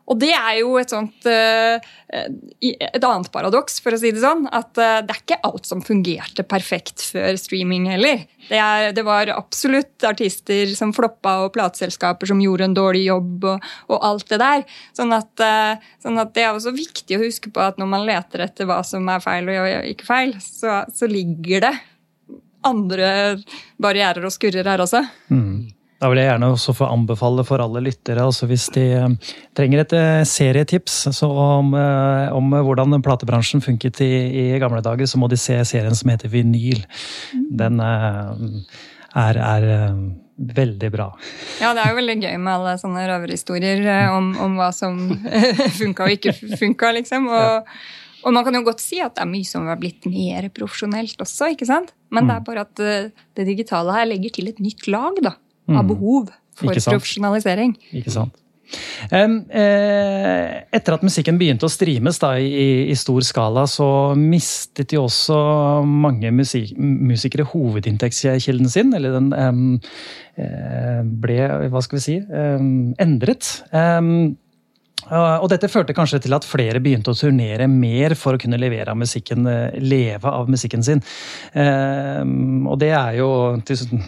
[0.09, 1.77] Og det er jo et sånt uh,
[2.09, 4.47] et annet paradoks, for å si det sånn.
[4.49, 8.25] At uh, det er ikke alt som fungerte perfekt før streaming heller.
[8.49, 13.44] Det, er, det var absolutt artister som floppa, og plateselskaper som gjorde en dårlig jobb,
[13.53, 14.64] og, og alt det der.
[14.97, 18.09] Sånn at, uh, sånn at, det er også viktig å huske på at når man
[18.09, 21.77] leter etter hva som er feil og ikke feil, så, så ligger det
[22.66, 23.11] andre
[23.81, 25.05] barrierer og skurrer her også.
[25.33, 25.68] Mm.
[25.98, 29.82] Da vil jeg gjerne også få anbefale for alle lyttere, altså hvis de eh, trenger
[29.82, 34.12] et eh, serietips om, eh, om, hvordan platebransjen funket i,
[34.44, 36.84] i, gamle dager, så må de se serien som heter Vinyl.
[37.34, 39.66] Den er, er
[40.38, 41.08] veldig bra.
[41.58, 45.00] Ja, det er jo veldig gøy med alle sånne røverhistorier om, om hva som
[45.80, 47.26] funka og ikke funka, liksom.
[47.26, 47.74] Og,
[48.22, 51.26] og, man kan jo godt si at det er mye som har blitt mer profesjonelt
[51.26, 51.90] også, ikke sant?
[52.14, 52.48] Men det er mm.
[52.52, 52.87] bare at
[53.34, 55.34] det digitale her legger til et nytt lag, da
[55.68, 55.88] av mm.
[55.94, 56.28] behov
[56.59, 57.76] for profesjonalisering.
[57.96, 58.37] Ikke sant.
[59.09, 63.87] Etter at musikken begynte å streames da, i, i, stor skala, så
[64.18, 65.38] mistet jo også
[65.88, 68.92] mange musik musikere hovedinntektskilden sin.
[68.96, 69.78] Eller den um,
[71.22, 71.38] ble,
[71.72, 73.62] hva skal vi si, um, endret.
[73.72, 74.37] Um,
[75.08, 78.92] og dette førte kanskje til at flere begynte å turnere mer for å kunne levere
[78.92, 81.00] av musikken, eh, leve av musikken sin.
[81.54, 83.28] Ehm, og det er jo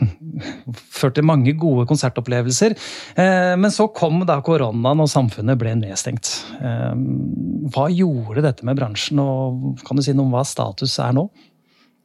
[0.98, 2.76] ført til mange gode konsertopplevelser.
[3.16, 6.31] Men så kom da koronaen, og samfunnet ble nedstengt.
[6.61, 11.26] Hva gjorde dette med bransjen, og kan du si noe om hva status er nå?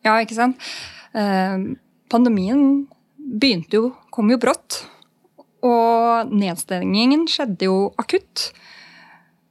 [0.06, 0.62] Ja, ikke sant.
[2.12, 2.86] Pandemien
[3.18, 4.84] begynte jo, kom jo brått.
[5.66, 8.52] Og nedstengingen skjedde jo akutt.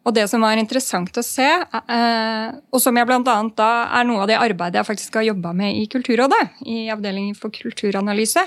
[0.04, 4.04] Og det som var interessant å se, eh, og som jeg blant annet da er
[4.04, 8.44] noe av det arbeidet jeg faktisk har jobba med i Kulturrådet, i avdelingen for kulturanalyse,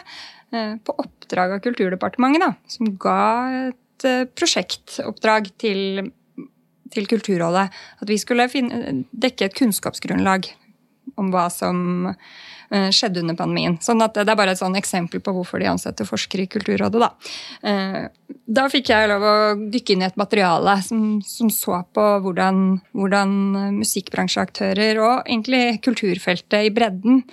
[0.53, 3.23] eh, på oppdrag av Kulturdepartementet, da, som ga
[3.71, 6.11] et eh, prosjektoppdrag til,
[6.93, 7.67] til Kulturrådet.
[8.01, 10.51] At vi skulle finne, dekke et kunnskapsgrunnlag
[11.15, 12.17] om hva som
[12.69, 13.77] Eh, skjedde under pandemien.
[13.79, 16.99] Sånn at Det er bare et sånn eksempel på hvorfor de ansetter forskere i Kulturrådet.
[16.99, 17.13] Da,
[17.63, 18.07] eh,
[18.43, 19.35] da fikk jeg lov å
[19.71, 26.67] dykke inn i et materiale som, som så på hvordan, hvordan, musikkbransjeaktører og egentlig kulturfeltet
[26.67, 27.23] i bredden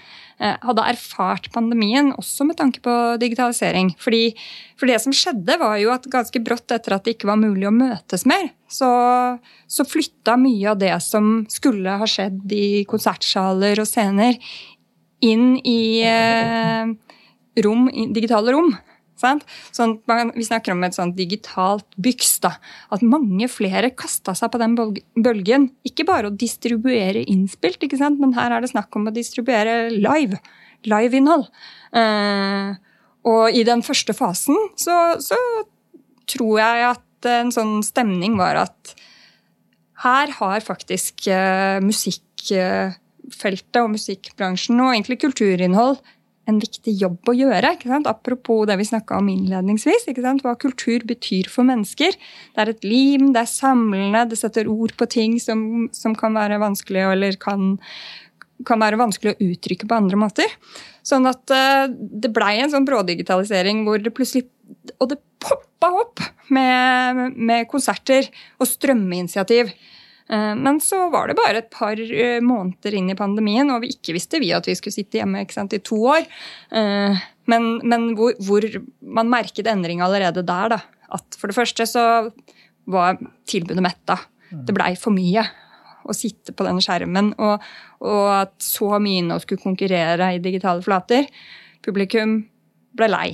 [0.64, 3.92] hadde erfart pandemien, også med tanke på digitalisering.
[4.00, 4.35] Fordi,
[4.80, 7.68] for det som skjedde, var jo at ganske brått etter at det ikke var mulig
[7.70, 8.90] å møtes mer, så,
[9.70, 14.38] så flytta mye av det som skulle ha skjedd i konsertsaler og scener,
[15.24, 16.90] inn i eh,
[17.64, 18.74] rom, digitale rom.
[19.20, 19.94] Sånn,
[20.35, 22.38] vi snakker om et sånt digitalt byks.
[22.44, 22.55] da,
[22.94, 25.70] At mange flere kasta seg på den bølgen.
[25.87, 28.20] Ikke bare å distribuere innspilt, ikke sant?
[28.20, 30.40] men her er det snakk om å distribuere live.
[30.85, 31.46] Live-innhold.
[31.96, 32.74] Eh,
[33.24, 35.38] og i den første fasen så, så,
[36.29, 38.94] tror jeg at en sånn stemning var at
[40.05, 42.96] her har faktisk eh, musikk eh,
[43.81, 46.00] og musikkbransjen og egentlig kulturinnhold
[46.50, 47.72] en viktig jobb å gjøre.
[48.11, 50.07] Apropos det vi snakka om innledningsvis.
[50.42, 52.16] Hva kultur betyr for mennesker.
[52.54, 56.37] Det er et lim, det er samlende, det setter ord på ting som, som kan
[56.37, 57.76] være vanskelig eller kan,
[58.68, 60.59] kan, være vanskelig å uttrykke på andre måter.
[61.04, 64.48] Sånn at uh, det blei en sånn brådigitalisering hvor det plutselig
[64.96, 69.74] Og det poppa opp med, med konserter og strømmeinitiativ.
[70.30, 73.92] Eh, men så var det bare et par eh, måneder inn i pandemien, og vi
[73.94, 76.24] ikke visste vi at vi skulle sitte hjemme sant, i to år.
[76.72, 78.64] Eh, men, men hvor, hvor,
[79.00, 80.76] man merket endring allerede der.
[80.76, 80.80] Da.
[81.14, 82.06] At for det første så
[82.90, 84.18] var tilbudet metta.
[84.54, 85.44] Det blei for mye
[86.04, 87.62] å sitte på den skjermen, og,
[88.04, 91.30] og at så mye innhold skulle konkurrere i digitale flater.
[91.84, 92.42] Publikum
[92.94, 93.28] ble lei.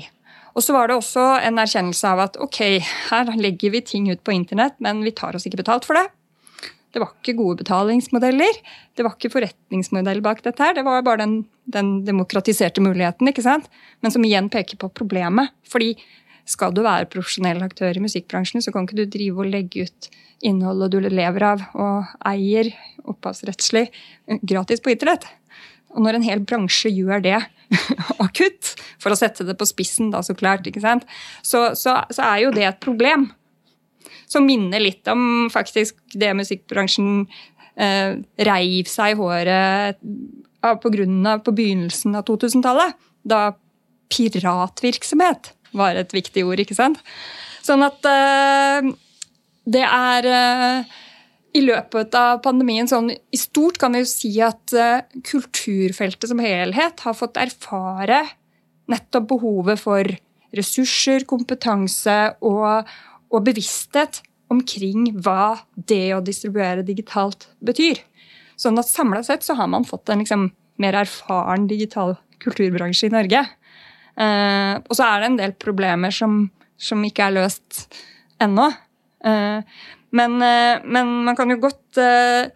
[0.54, 2.60] Og så var det også en erkjennelse av at ok,
[3.10, 6.06] her legger vi ting ut på internett, men vi tar oss ikke betalt for det.
[6.90, 8.56] Det var ikke gode betalingsmodeller.
[8.98, 10.62] Det var ikke forretningsmodell bak dette.
[10.62, 13.70] her, Det var bare den, den, demokratiserte muligheten, ikke sant?
[14.02, 15.54] men som igjen peker på problemet.
[15.68, 15.94] Fordi
[16.50, 20.10] skal du være profesjonell aktør i musikkbransjen, så kan ikke du drive og legge ut
[20.42, 22.72] innholdet du lever av og eier
[23.04, 23.86] opphavsrettslig
[24.42, 25.28] gratis på internett.
[25.94, 27.38] Og når en hel bransje gjør det
[28.24, 31.06] akutt, for å sette det på spissen, da så klart, ikke sant?
[31.42, 33.28] Så, så, så er jo det et problem
[34.30, 37.24] som minner litt om faktisk det musikkbransjen
[37.76, 38.18] eh,
[38.50, 40.00] reiv seg i håret
[40.60, 42.96] av, på, av, på begynnelsen av 2000-tallet.
[43.22, 43.50] Da
[44.10, 46.98] piratvirksomhet var et viktig ord, ikke sant?
[47.62, 48.90] Sånn at eh,
[49.70, 50.98] det er eh,
[51.56, 56.42] i løpet av pandemien sånn i stort kan vi jo si at uh, kulturfeltet som
[56.42, 58.22] helhet har fått erfare
[58.90, 60.06] nettopp behovet for
[60.56, 62.86] ressurser, kompetanse og,
[63.30, 68.00] og bevissthet omkring hva det å distribuere digitalt betyr.
[68.58, 70.48] Sånn at samla sett så har man fått en liksom,
[70.82, 73.44] mer erfaren digital kulturbransje i Norge.
[74.20, 76.42] Eh, og så er det en del problemer som,
[76.76, 77.86] som ikke er løst
[78.42, 78.66] ennå.
[79.24, 79.86] Eh,
[80.18, 82.50] men, eh, men, man kan jo godt eh,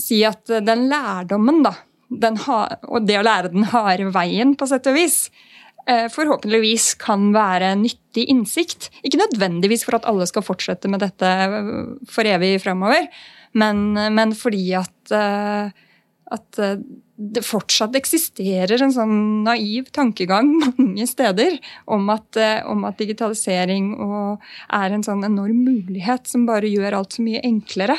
[0.00, 1.74] si at den lærdommen, da,
[2.08, 5.26] den ha, og det å lære den harde veien, på sett og vis,
[6.12, 8.90] forhåpentligvis kan være nyttig innsikt.
[9.06, 11.70] Ikke nødvendigvis for at alle skal fortsette med dette eh,
[12.10, 13.08] for evig framover,
[13.58, 15.72] men, men, fordi at, eh,
[16.30, 16.60] at
[17.20, 21.58] det fortsatt eksisterer en sånn naiv tankegang mange steder
[21.90, 22.38] om at,
[22.70, 23.90] om at digitalisering
[24.70, 27.98] er en sånn enorm mulighet som bare gjør alt så mye enklere.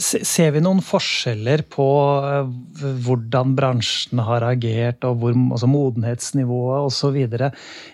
[0.00, 1.86] Ser vi noen forskjeller på
[2.22, 2.52] eh,
[3.02, 7.18] hvordan bransjen har agert, og hvor, altså modenhetsnivået osv.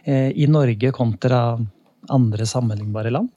[0.05, 1.41] Eh, i Norge kontra
[2.13, 3.33] andre sammenlignbare land?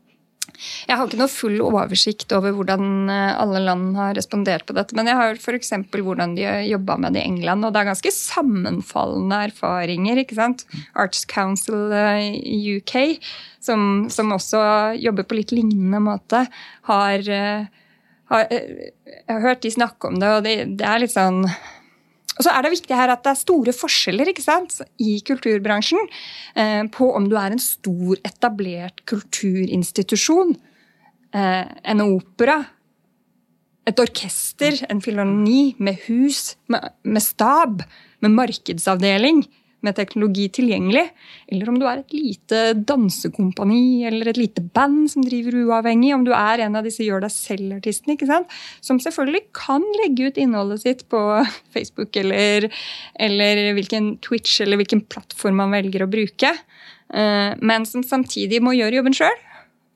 [0.89, 4.95] Jeg har ikke noe full oversikt over hvordan eh, alle land har respondert på dette,
[4.97, 5.73] men jeg har f.eks.
[5.93, 10.23] hvordan de jobba med det i England, og det er ganske sammenfallende erfaringer.
[10.23, 10.65] ikke sant?
[10.99, 12.35] Arts Council eh,
[12.79, 13.19] UK,
[13.63, 14.61] som, som også
[14.99, 16.45] jobber på litt lignende måte,
[16.89, 17.78] har, eh,
[18.29, 18.93] har Jeg
[19.27, 21.43] har hørt de snakke om det, og det, det er litt sånn
[22.39, 25.99] og så er det viktig her at det er store forskjeller sant, i kulturbransjen
[26.55, 30.53] eh, på om du er en stor, etablert kulturinstitusjon,
[31.35, 32.61] eh, en opera,
[33.83, 37.83] et orkester, en filharmoni med hus, med, med stab,
[38.23, 39.43] med markedsavdeling,
[39.85, 41.05] med teknologi tilgjengelig,
[41.51, 46.25] eller om du er et lite dansekompani eller et lite band som driver uavhengig, om
[46.27, 48.41] du er en av disse gjør deg selv-artistene,
[48.83, 51.21] som selvfølgelig kan legge ut innholdet sitt på
[51.75, 52.69] Facebook eller,
[53.15, 56.53] eller hvilken Twitch eller hvilken plattform man velger å bruke,
[57.13, 59.43] eh, men som samtidig må gjøre jobben sjøl.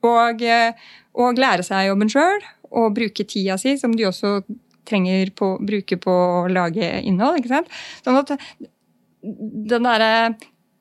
[0.04, 0.76] Og, eh,
[1.16, 2.44] og lære seg jobben sjøl,
[2.74, 4.40] og bruke tida si, som de også
[4.88, 7.40] trenger å bruke på å lage innhold.
[7.40, 7.70] ikke sant?
[8.04, 8.34] Sånn at
[9.24, 10.34] den derre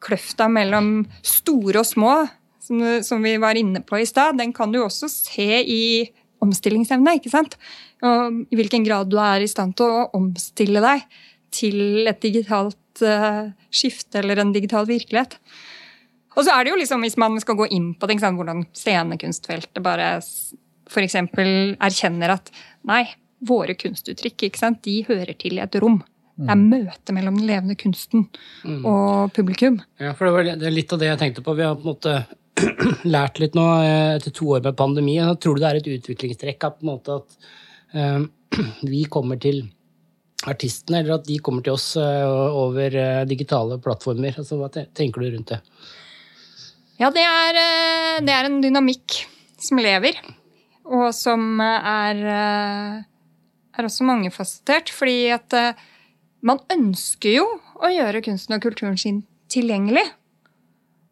[0.03, 2.15] kløfta mellom store og små,
[2.63, 5.83] som, som vi var inne på i stad, den kan du også se i
[6.43, 7.17] omstillingsevne.
[7.19, 7.57] ikke sant?
[8.03, 11.05] Og I hvilken grad du er i stand til å omstille deg
[11.53, 15.37] til et digitalt uh, skifte eller en digital virkelighet.
[16.33, 19.83] Og så er det jo liksom, Hvis man skal gå inn på det, hvordan scenekunstfeltet
[19.85, 21.15] bare f.eks.
[21.15, 22.49] erkjenner at
[22.89, 23.05] nei,
[23.43, 26.01] våre kunstuttrykk ikke sant, de hører til i et rom.
[26.33, 28.23] Det er møtet mellom den levende kunsten
[28.65, 28.79] mm.
[28.89, 29.77] og publikum.
[30.01, 31.53] Ja, for det, var, det er litt av det jeg tenkte på.
[31.59, 32.15] Vi har på en måte
[33.15, 35.19] lært litt nå eh, etter to år med pandemi.
[35.19, 36.81] Jeg tror du det er et utviklingstrekk at,
[37.13, 37.37] at
[37.93, 38.25] um,
[38.95, 39.61] vi kommer til
[40.49, 42.97] artistene, eller at de kommer til oss uh, over
[43.29, 44.33] digitale plattformer?
[44.33, 45.61] Altså, hva tenker du rundt det?
[46.97, 47.63] Ja, det er,
[48.25, 49.21] det er en dynamikk
[49.61, 50.17] som lever,
[50.83, 54.91] og som er, er også mangefasettert.
[54.93, 55.55] Fordi at
[56.43, 57.45] man ønsker jo
[57.79, 60.03] å gjøre kunsten og kulturen sin tilgjengelig.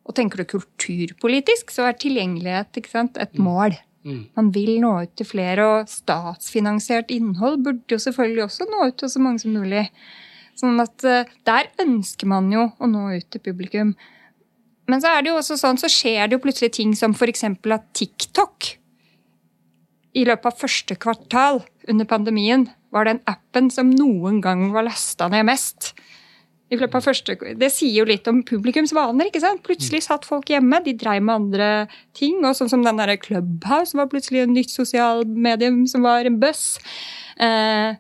[0.08, 3.44] Og tenker du kulturpolitisk, så er tilgjengelighet sant, et mm.
[3.46, 3.78] mål.
[4.04, 4.24] Mm.
[4.38, 8.98] Man vil nå ut til flere, og statsfinansiert innhold burde jo selvfølgelig også nå ut
[9.00, 9.86] til så mange som mulig.
[10.58, 13.94] Sånn at uh, der ønsker man jo å nå ut til publikum.
[14.90, 17.46] Men så er det jo også sånn, så skjer det jo plutselig ting som f.eks.
[17.48, 18.74] at TikTok
[20.18, 25.30] i løpet av første kvartal under pandemien var den appen som noen gang var lasta
[25.32, 25.94] ned mest.
[26.72, 29.28] Første, Det sier jo litt om publikums vaner.
[29.28, 29.62] ikke sant?
[29.64, 32.46] Plutselig satt folk hjemme, de dreiv med andre ting.
[32.46, 36.80] og Sånn som den der Clubhouse var plutselig en nytt sosialmedium som var en buss.
[37.38, 37.96] Eh,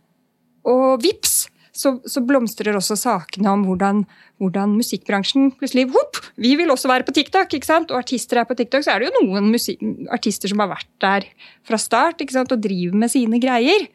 [0.63, 4.02] og vips, så, så, blomstrer også sakene om hvordan,
[4.42, 6.20] hvordan musikkbransjen plutselig Hopp!
[6.42, 7.54] Vi vil også være på TikTok!
[7.56, 7.92] ikke sant?
[7.94, 9.48] Og artister er på TikTok, så er det jo noen
[10.12, 11.28] artister som har vært der
[11.68, 12.52] fra start ikke sant?
[12.52, 13.88] og driver med sine greier.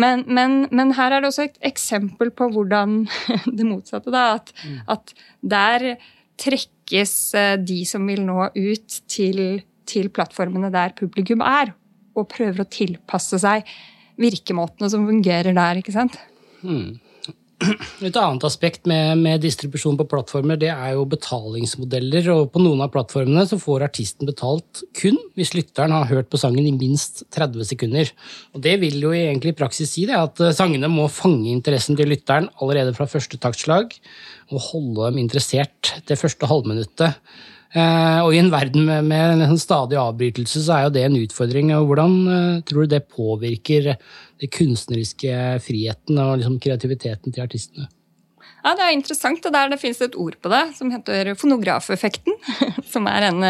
[0.00, 3.02] Men, men, men her er det også et eksempel på hvordan
[3.58, 4.26] det motsatte, da.
[4.38, 4.76] At, mm.
[4.94, 5.14] at
[5.54, 5.88] der
[6.40, 9.40] trekkes eh, de som vil nå ut til,
[9.90, 11.74] til plattformene der publikum er,
[12.14, 13.66] og prøver å tilpasse seg
[14.22, 15.82] virkemåtene som fungerer der.
[15.82, 16.18] ikke sant?
[16.62, 16.94] Mm.
[18.04, 22.26] Et annet aspekt med, med, distribusjon på plattformer det er jo betalingsmodeller.
[22.34, 26.40] og På noen av plattformene så får artisten betalt kun hvis lytteren har hørt på
[26.40, 28.10] sangen i minst 30 sekunder.
[28.54, 31.98] Og Det vil jo egentlig i praksis si det, at eh, sangene må fange interessen
[31.98, 33.94] til lytteren allerede fra første taktslag,
[34.52, 37.20] og holde dem interessert det første halvminuttet.
[37.74, 41.72] Eh, og i en verden med, en stadig avbrytelse, så er jo det en utfordring.
[41.74, 47.88] Hvordan eh, tror du det påvirker den kunstneriske friheten og liksom kreativiteten til artistene?
[48.62, 49.44] Ja, Det er interessant.
[49.44, 52.38] og der Det finnes et ord på det som heter fonografeffekten.
[52.94, 53.42] Som er en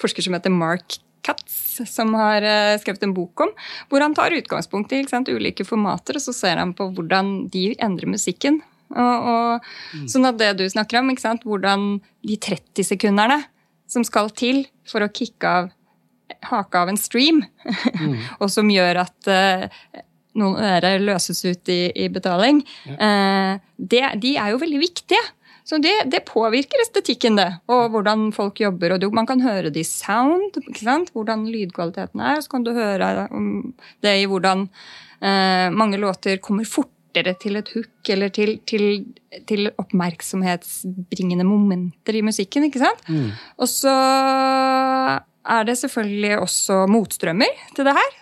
[0.00, 2.40] forsker som heter Mark Katz, som har
[2.80, 3.50] skrevet en bok om.
[3.90, 7.74] Hvor han tar utgangspunkt i sant, ulike formater, og så ser han på hvordan de
[7.76, 10.06] endrer musikken og, og, mm.
[10.10, 11.12] Sånn at det du snakker om,
[11.44, 11.90] hvordan
[12.26, 13.40] de 30 sekunderne
[13.90, 15.70] som skal til for å kicke av
[16.46, 18.14] hake av en stream, mm.
[18.40, 19.66] og som gjør at uh,
[20.38, 22.96] noen øre løses ut i, i betaling, ja.
[22.96, 25.22] uh, det, de er jo veldig viktige.
[25.66, 27.50] Så det, det, påvirker estetikken, det.
[27.70, 28.96] Og hvordan folk jobber.
[28.96, 30.56] og Man kan høre det i sound,
[31.12, 32.40] hvordan lydkvaliteten er.
[32.42, 33.28] Så kan du høre
[34.02, 39.04] det i hvordan uh, mange låter kommer fort fortere til et hook eller til, til,
[39.48, 42.64] til oppmerksomhetsbringende momenter i musikken.
[42.64, 43.02] ikke sant?
[43.08, 43.30] Mm.
[43.58, 43.90] Og så
[45.50, 48.18] er det selvfølgelig også motstrømmer til det her,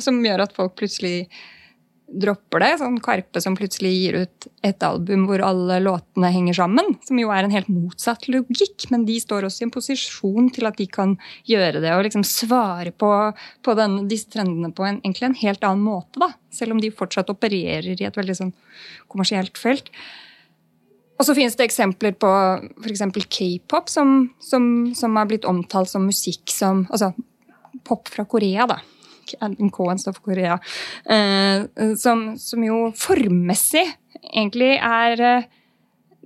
[0.00, 1.28] som gjør at folk plutselig
[2.08, 2.70] dropper det.
[2.80, 6.94] Sånn Karpe som plutselig gir ut et album hvor alle låtene henger sammen.
[7.06, 10.68] Som jo er en helt motsatt logikk, men de står også i en posisjon til
[10.70, 11.16] at de kan
[11.48, 13.12] gjøre det og liksom svare på,
[13.64, 16.22] på den, disse trendene på en, egentlig en helt annen måte.
[16.22, 18.54] da, Selv om de fortsatt opererer i et veldig sånn
[19.10, 19.92] kommersielt felt.
[21.18, 22.28] Og så finnes det eksempler på
[22.78, 23.02] f.eks.
[23.26, 27.10] k-pop, som, som, som har blitt omtalt som musikk som Altså
[27.86, 28.78] pop fra Korea, da
[29.36, 30.58] K-en står for Korea.
[31.04, 33.84] Eh, som, som, jo formmessig
[34.32, 35.54] egentlig er eh,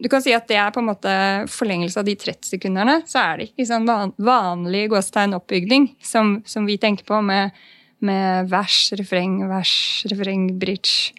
[0.03, 1.13] Du kan si at det er på en måte
[1.53, 2.95] forlengelse av de 30 sekunderne.
[3.07, 3.87] Så er det ikke sånn
[4.19, 7.53] vanlig gåstegn-oppbygning som, som, vi tenker på med,
[8.03, 9.75] med vers, refreng, vers,
[10.11, 11.13] refreng, bridge.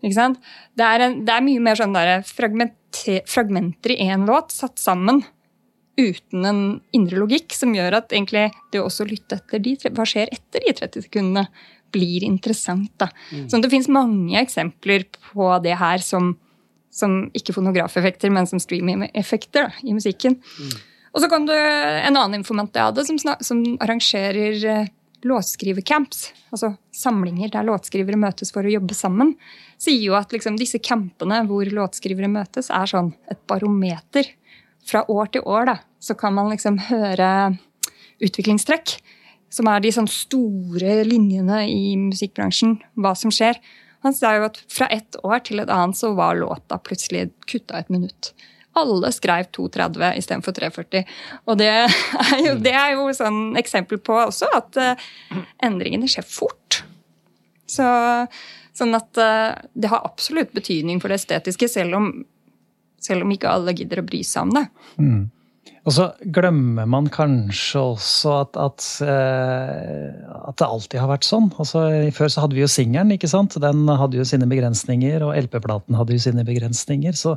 [0.00, 0.40] Ikke sant?
[0.74, 5.22] Det er, en, det er mye mer sånn der fragmenter i én låt satt sammen
[6.00, 6.60] uten en
[6.96, 10.64] indre logikk som gjør at egentlig det å også lytte etter de, hva skjer etter
[10.64, 11.46] de 30 sekundene,
[11.94, 12.90] blir interessant.
[12.98, 13.06] da.
[13.30, 13.44] Mm.
[13.50, 16.32] Så det fins mange eksempler på det her som,
[16.90, 20.40] som ikke fonografeffekter, men som streaming-effekter i musikken.
[20.42, 20.74] Mm.
[21.14, 24.90] Og så kan du en annen informant jeg hadde, som, som arrangerer uh,
[25.22, 26.26] låtskrivercamps.
[26.50, 29.36] Altså samlinger der låtskrivere møtes for å jobbe sammen.
[29.78, 34.34] Sier jo at liksom, disse campene hvor låtskrivere møtes, er sånn et barometer
[34.84, 37.28] fra år til år da, så kan man liksom høre
[38.24, 38.98] utviklingstrekk.
[39.54, 42.80] Som er de sånn store linjene i musikkbransjen.
[42.98, 43.60] Hva som skjer.
[44.04, 47.78] Han sa jo at fra ett år til et annet så var låta plutselig kutta
[47.78, 48.32] et minutt.
[48.74, 51.06] Alle skrev 2.30 istedenfor 3.40.
[51.46, 56.26] Og det er jo, det er jo sånn eksempel på også at uh, endringene skjer
[56.26, 56.82] fort.
[57.70, 57.86] Så,
[58.76, 62.10] sånn at uh, det har absolutt betydning for det estetiske, selv om
[63.04, 64.66] selv om ikke alle gidder å bry seg om det.
[64.98, 65.24] Mm.
[65.84, 71.50] Og så glemmer man kanskje også at, at, uh, at, det alltid har vært sånn.
[71.60, 71.84] Altså,
[72.16, 73.56] før så hadde vi jo singelen, ikke sant?
[73.60, 77.16] Den hadde jo sine begrensninger, og LP-platen hadde jo sine begrensninger.
[77.20, 77.34] Så,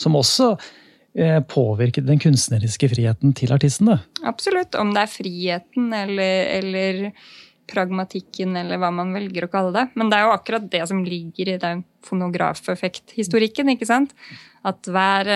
[0.00, 3.98] som også uh, påvirket den kunstneriske friheten til artistene.
[4.24, 4.78] Absolutt.
[4.80, 7.12] Om det er friheten eller, eller
[7.70, 9.86] pragmatikken, eller hva man velger å kalle det.
[9.98, 14.14] Men det er jo akkurat det som ligger i den fonografeffekthistorikken, ikke sant?
[14.66, 15.28] at hver,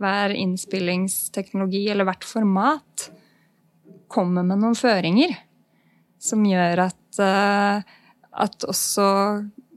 [0.00, 3.10] hver innspillingsteknologi eller hvert format
[4.08, 5.34] kommer med noen føringer
[6.18, 7.84] som gjør at, uh,
[8.32, 9.08] at også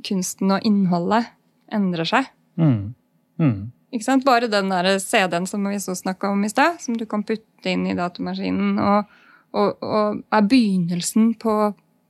[0.08, 1.28] kunsten og innholdet
[1.72, 2.32] endrer seg.
[2.60, 2.94] Mm.
[3.42, 3.60] Mm.
[3.92, 4.26] Ikke sant?
[4.28, 7.70] Bare den der CD-en som vi så snakka om i stad, som du kan putte
[7.70, 9.18] inn i datamaskinen, og,
[9.52, 11.56] og, og er begynnelsen på,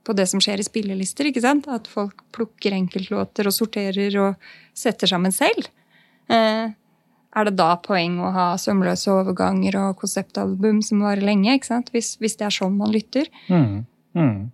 [0.06, 1.28] på, det som skjer i spillelister.
[1.28, 1.68] ikke sant?
[1.70, 5.68] At folk plukker enkeltlåter og sorterer og setter sammen selv.
[6.30, 6.70] Eh,
[7.32, 11.56] er det da poeng å ha sømløse overganger og konseptalbum som varer lenge?
[11.56, 11.92] ikke sant?
[11.94, 13.30] Hvis, hvis det er sånn man lytter.
[13.48, 13.84] Mm.
[14.18, 14.50] Mm.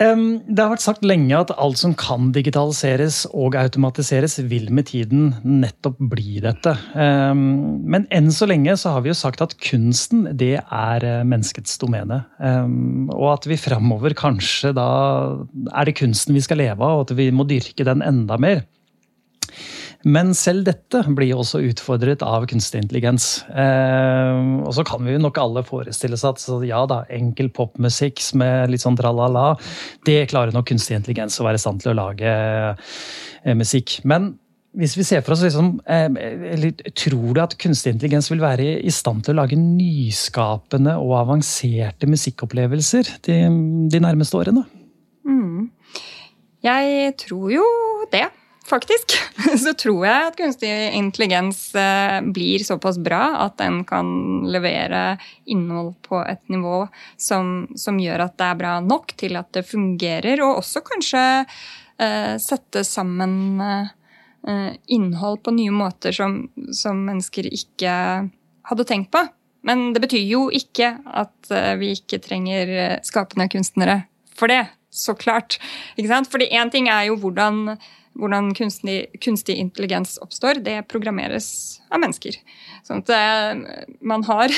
[0.00, 5.34] Det har vært sagt lenge at alt som kan digitaliseres og automatiseres, vil med tiden
[5.44, 6.72] nettopp bli dette.
[6.96, 11.76] Men enn så lenge så har vi jo sagt at kunsten, det er eh, menneskets
[11.82, 12.22] domene.
[13.12, 14.88] Og at vi framover kanskje da
[15.74, 18.64] er det kunsten vi skal leve av, og at vi må dyrke den enda mer.
[20.08, 23.42] Men selv dette blir også utfordret av kunstig intelligens.
[23.52, 28.22] Eh, og så kan vi jo nok alle forestille seg at ja da, enkel popmusikk
[28.40, 29.52] med litt sånn tralala,
[30.08, 33.98] det klarer nok kunstig intelligens å være i stand til å lage eh, musikk.
[34.08, 34.32] Men
[34.80, 36.08] hvis vi ser for oss liksom, eh,
[36.54, 41.18] eller Tror du at kunstig intelligens vil være i stand til å lage nyskapende og
[41.20, 43.40] avanserte musikkopplevelser de,
[43.92, 44.64] de nærmeste årene?
[45.28, 45.68] Mm.
[46.64, 47.66] Jeg tror jo
[48.12, 48.28] det
[48.68, 49.14] faktisk,
[49.64, 54.10] så tror jeg at kunstig intelligens eh, blir såpass bra at den kan
[54.50, 55.18] levere
[55.50, 56.84] innhold på et nivå
[57.16, 61.24] som, som gjør at det er bra nok til at det fungerer, og også kanskje
[61.40, 66.42] eh, sette sammen eh, innhold på nye måter som,
[66.76, 67.94] som, mennesker ikke
[68.70, 69.24] hadde tenkt på.
[69.66, 72.70] Men det betyr jo ikke at uh, vi ikke trenger
[73.04, 73.98] skapende kunstnere
[74.32, 74.62] for det.
[74.88, 75.58] Så klart.
[76.00, 76.30] Ikke sant?
[76.32, 77.76] Fordi én ting er jo hvordan
[78.20, 82.36] hvordan kunstig, kunstig, intelligens oppstår, det programmeres av mennesker.
[82.86, 84.54] Sånn at eh, man har,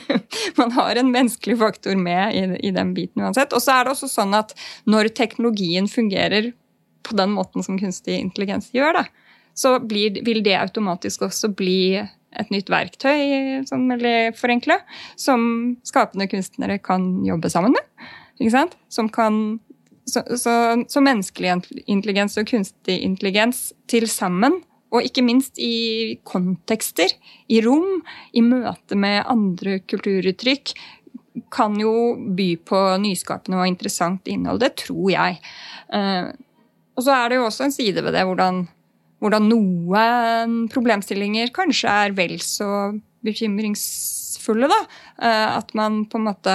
[0.60, 3.54] man har en menneskelig faktor med i, i den biten uansett.
[3.54, 4.54] Og så er det også sånn at
[4.90, 6.52] når teknologien fungerer
[7.04, 9.06] på den måten som kunstig intelligens gjør, da,
[9.54, 12.02] så blir, vil det automatisk også bli
[12.34, 14.80] et nytt verktøy, sånn veldig forenkla,
[15.20, 18.10] som skapende kunstnere kan jobbe sammen med.
[18.40, 18.74] Ikke sant?
[18.90, 19.60] Som kan
[20.04, 20.54] så, så,
[20.88, 21.52] så, menneskelig
[21.86, 24.60] intelligens og kunstig intelligens til sammen,
[24.94, 27.10] og ikke minst i kontekster,
[27.50, 28.04] i rom,
[28.36, 30.74] i møte med andre kulturuttrykk,
[31.50, 34.60] kan jo by på nyskapende og interessant innhold.
[34.62, 35.40] Det tror jeg.
[35.90, 36.28] Eh,
[36.94, 38.60] og så er det jo også en side ved det hvordan,
[39.18, 42.68] hvordan noen problemstillinger kanskje er vel så
[43.26, 44.70] bekymringsfulle.
[44.70, 44.80] da.
[45.18, 46.54] Eh, at man på en måte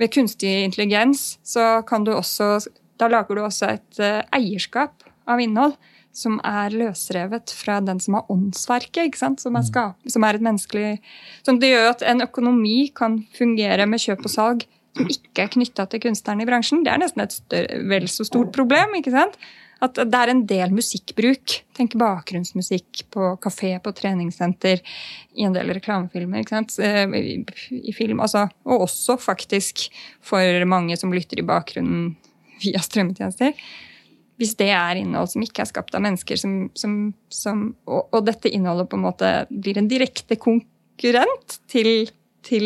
[0.00, 2.58] Ved kunstig intelligens så kan du også
[3.00, 5.76] Da lager du også et eh, eierskap av innhold
[6.16, 9.14] som er løsrevet fra den som har åndsverket.
[9.40, 10.98] Som er, skap, som er et menneskelig
[11.46, 15.52] Som det gjør at en økonomi kan fungere med kjøp og salg som ikke er
[15.54, 16.82] knytta til kunstnerne i bransjen.
[16.84, 18.96] Det er nesten et større, vel så stort problem.
[18.98, 19.36] ikke sant?
[19.80, 21.56] At det er en del musikkbruk.
[21.76, 24.82] Tenk bakgrunnsmusikk på kafé, på treningssenter,
[25.36, 26.42] i en del reklamefilmer.
[26.42, 26.76] ikke sant?
[26.84, 27.36] Eh, I,
[27.80, 28.46] i film, altså.
[28.68, 29.88] Og også faktisk
[30.24, 32.12] for mange som lytter i bakgrunnen
[32.60, 33.56] via strømmetjenester
[34.40, 36.94] hvis det er innhold som ikke er skapt av mennesker, som, som,
[37.28, 42.08] som, og, og, dette innholdet på en måte blir en direkte konkurrent til,
[42.46, 42.64] til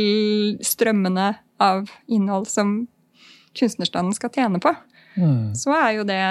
[0.62, 2.76] strømmene av innhold som
[3.58, 4.70] kunstnerstanden skal tjene på,
[5.18, 5.50] mm.
[5.58, 6.22] så er jo det,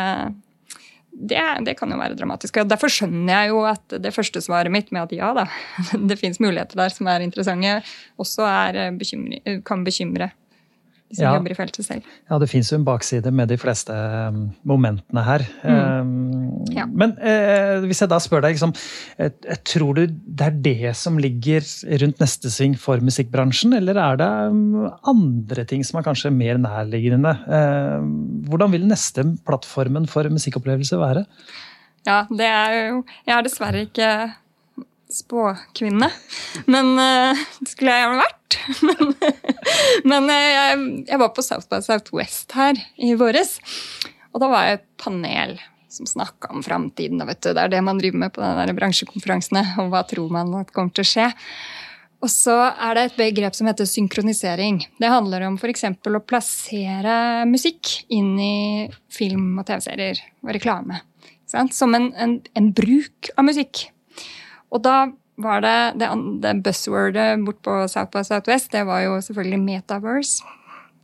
[1.14, 2.58] det det, kan jo være dramatisk.
[2.58, 5.46] og Derfor skjønner jeg jo at det første svaret mitt med at ja da,
[6.10, 7.82] det fins muligheter der som er interessante,
[8.22, 10.32] også er bekymre, kan bekymre
[11.14, 11.34] som ja.
[11.38, 12.08] jobber i feltet selv.
[12.30, 15.46] Ja, det fins jo en bakside med de fleste um, momentene her.
[15.64, 15.78] Mm.
[15.78, 16.86] Um, ja.
[16.90, 18.74] Men eh, hvis jeg da spør deg, liksom,
[19.20, 21.66] jeg, jeg tror du det er det som ligger
[22.04, 26.62] rundt neste sving for musikkbransjen, eller er det um, andre ting som er kanskje mer
[26.62, 27.36] nærliggende?
[27.48, 28.00] Uh,
[28.50, 31.28] hvordan vil neste plattformen for musikkopplevelse være?
[32.04, 34.08] Ja, det er jo Jeg er dessverre ikke
[35.14, 36.10] spåkvinne.
[36.66, 38.43] Men uh, det skulle jeg gjerne vært.
[38.88, 39.14] men,
[40.08, 40.80] men uh, jeg,
[41.10, 43.58] jeg, var på South by Southwest her i våres.
[44.34, 45.56] Og da var jeg et panel
[45.94, 47.22] som snakka om framtiden.
[47.22, 49.62] Det er det man driver med på de bransjekonferansene.
[49.84, 51.28] Og hva tror man at kommer til å skje.
[52.24, 54.80] Og så er det et begrep som heter synkronisering.
[54.98, 55.84] Det handler om f.eks.
[55.92, 57.16] å plassere
[57.50, 58.54] musikk inn i
[59.12, 61.02] film og TV-serier og reklame.
[61.52, 63.90] Som en, en, en bruk av musikk.
[64.74, 66.10] Og da var det det,
[66.44, 70.44] det buzzwordet bort på South by Southwest, det var jo selvfølgelig metaverse.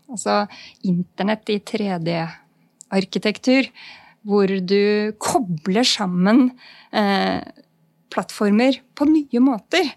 [0.09, 0.43] Altså
[0.85, 3.69] internett i 3D-arkitektur.
[4.27, 6.49] Hvor du kobler sammen
[6.91, 7.39] eh,
[8.11, 9.93] plattformer på nye måter.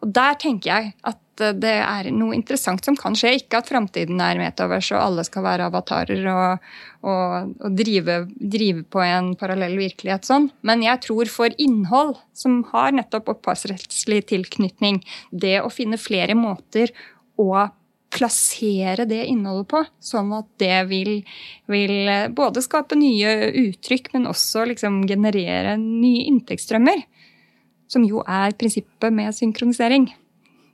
[0.00, 3.34] Og der tenker jeg at det er noe interessant som kan skje.
[3.40, 6.66] Ikke at framtiden er metavers og alle skal være avatarer og,
[7.02, 10.50] og, og drive, drive, på en parallell virkelighet sånn.
[10.66, 16.94] Men jeg tror for innhold som har nettopp opphavsrettslig tilknytning, det å finne flere måter
[17.40, 17.66] å
[18.14, 21.16] plassere det innholdet på, sånn at det vil,
[21.70, 27.02] vil både skape nye uttrykk, men også liksom generere nye inntektsstrømmer.
[27.90, 30.08] Som jo er prinsippet med synkronisering.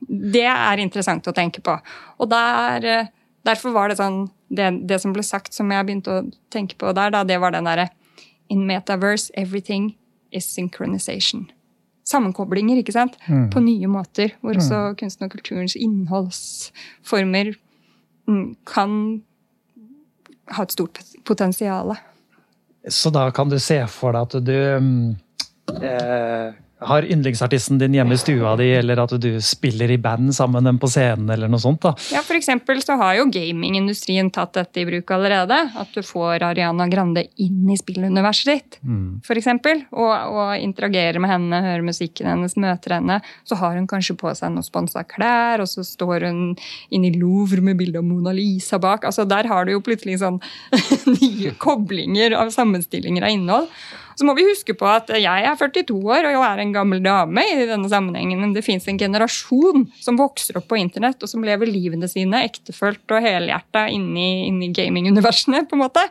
[0.07, 1.77] Det er interessant å tenke på.
[2.19, 3.09] Og der, eh,
[3.45, 6.91] derfor var det sånn det, det, som ble sagt som jeg begynte å tenke på
[6.93, 7.89] der, da, det var den derre
[8.51, 9.93] In metaverse, everything
[10.29, 11.45] is synchronization.
[12.03, 13.13] Sammenkoblinger, ikke sant?
[13.23, 13.45] Mm.
[13.53, 14.33] På nye måter.
[14.41, 14.97] Hvor også mm.
[14.99, 17.53] kunsten og kulturens innholdsformer
[18.27, 19.21] mm, kan
[20.51, 21.95] ha et stort potensial.
[22.89, 25.15] Så da kan du se for deg at du mm,
[25.79, 30.63] eh, har yndlingsartisten din hjemme i stua di, eller at du spiller i band sammen
[30.63, 31.81] med dem på scenen, eller noe sånt.
[31.83, 31.93] da.
[32.13, 35.59] Ja, For eksempel så har jo gamingindustrien tatt dette i bruk allerede.
[35.77, 39.21] At du får Ariana Grande inn i spilluniverset ditt, mm.
[39.27, 39.85] for eksempel.
[39.93, 43.21] Og, og interagerer med henne, hører musikken hennes, møter henne.
[43.45, 46.43] Så har hun kanskje på seg noen sponsa klær, og så står hun
[46.89, 49.05] inne i Louvre med bilde av Mona Lisa bak.
[49.05, 50.41] Altså Der har du jo plutselig sånn
[51.19, 53.69] nye koblinger av sammenstillinger av innhold.
[54.17, 57.01] Så må vi huske på at jeg er 42 år og jeg er en gammel
[57.03, 58.41] dame i denne sammenhengen.
[58.41, 62.43] Men det fins en generasjon som vokser opp på internett og som lever livene sine
[62.47, 65.63] ektefølt og helhjerta inni, inni gaminguniversene.
[65.69, 66.03] på en måte.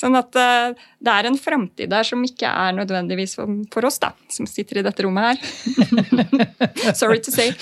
[0.00, 4.00] Sånn at uh, det er en framtid der som ikke er nødvendigvis for, for, oss,
[4.02, 6.94] da, som sitter i dette rommet her.
[7.00, 7.52] Sorry to say.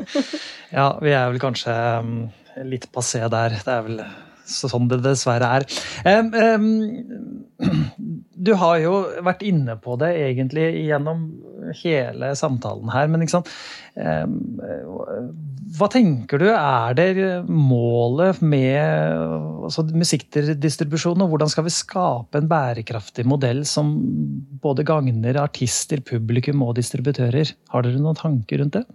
[0.76, 2.16] ja, vi er vel kanskje um,
[2.66, 3.60] litt passé der.
[3.60, 4.02] Det er vel
[4.50, 5.66] sånn det dessverre er.
[6.04, 7.50] Um, um,
[8.46, 8.94] du har jo
[9.26, 11.28] vært inne på det egentlig gjennom
[11.82, 14.36] hele samtalen her, men um,
[15.76, 17.10] hva tenker du er det
[17.46, 18.80] målet med
[19.68, 23.92] altså, musikkdistribusjon, og hvordan skal vi skape en bærekraftig modell som
[24.62, 27.54] både gagner artister, publikum og distributører?
[27.74, 28.86] Har dere noen tanker rundt det?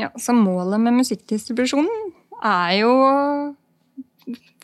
[0.00, 2.92] Ja, så Målet med musikkdistribusjonen er jo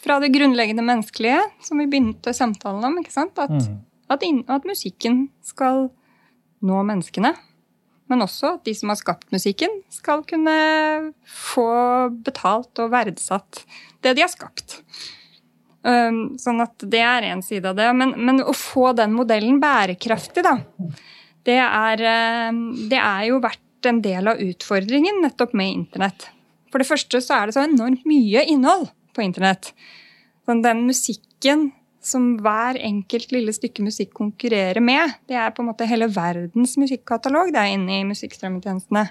[0.06, 3.00] fra det grunnleggende menneskelige, som vi begynte samtalen om.
[3.02, 3.38] ikke sant?
[3.42, 3.82] At, mm.
[4.14, 5.88] at, in, at musikken skal
[6.66, 7.34] nå menneskene.
[8.06, 10.52] men også at de som har skapt musikken, skal kunne
[11.26, 11.66] få
[12.22, 13.64] betalt og verdsatt
[14.04, 14.76] det de har skapt.
[15.82, 17.88] Um, sånn at det er én side av det.
[17.98, 20.54] Men, men, å få den modellen bærekraftig, da,
[21.46, 22.04] det er,
[22.52, 26.28] um, det er jo vært en del av utfordringen nettopp med internett.
[26.70, 28.86] For det første så er det så enormt mye innhold
[29.16, 29.72] på internett.
[30.46, 31.70] Sånn den musikken
[32.06, 35.16] som hver enkelt lille stykke musikk konkurrerer med.
[35.26, 39.06] Det er på en måte hele verdens musikkatalog det er inne i musikkstrømmetjenestene.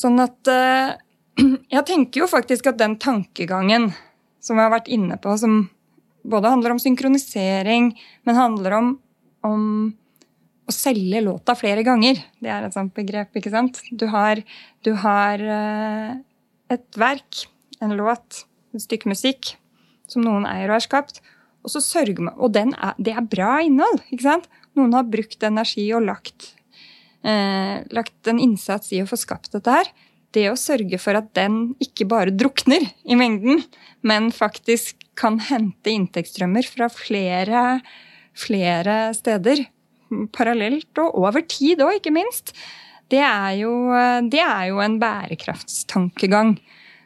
[0.00, 0.96] Sånn at uh,
[1.74, 3.90] Jeg tenker jo faktisk at den tankegangen
[4.42, 5.62] som vi har vært inne på, som
[6.26, 7.92] både handler om synkronisering,
[8.28, 8.90] men handler om,
[9.46, 9.64] om
[10.68, 12.20] å selge låta flere ganger.
[12.40, 13.80] Det er et sånt begrep, ikke sant?
[13.92, 14.42] Du har,
[14.86, 16.12] du har uh,
[16.72, 17.44] et verk,
[17.80, 18.44] en låt,
[18.74, 19.54] et stykke musikk,
[20.10, 21.20] som noen eier og har skapt.
[21.64, 24.00] Og så sørger man, og er, det er bra innhold.
[24.10, 24.48] ikke sant?
[24.78, 26.54] Noen har brukt energi og lagt,
[27.26, 29.90] eh, lagt en innsats i å få skapt dette her.
[30.32, 33.64] Det å sørge for at den ikke bare drukner i mengden,
[34.06, 37.80] men faktisk kan hente inntektsstrømmer fra flere,
[38.38, 39.66] flere steder
[40.34, 42.54] parallelt og over tid òg, ikke minst,
[43.10, 43.72] det er, jo,
[44.30, 46.54] det er, jo, en bærekraftstankegang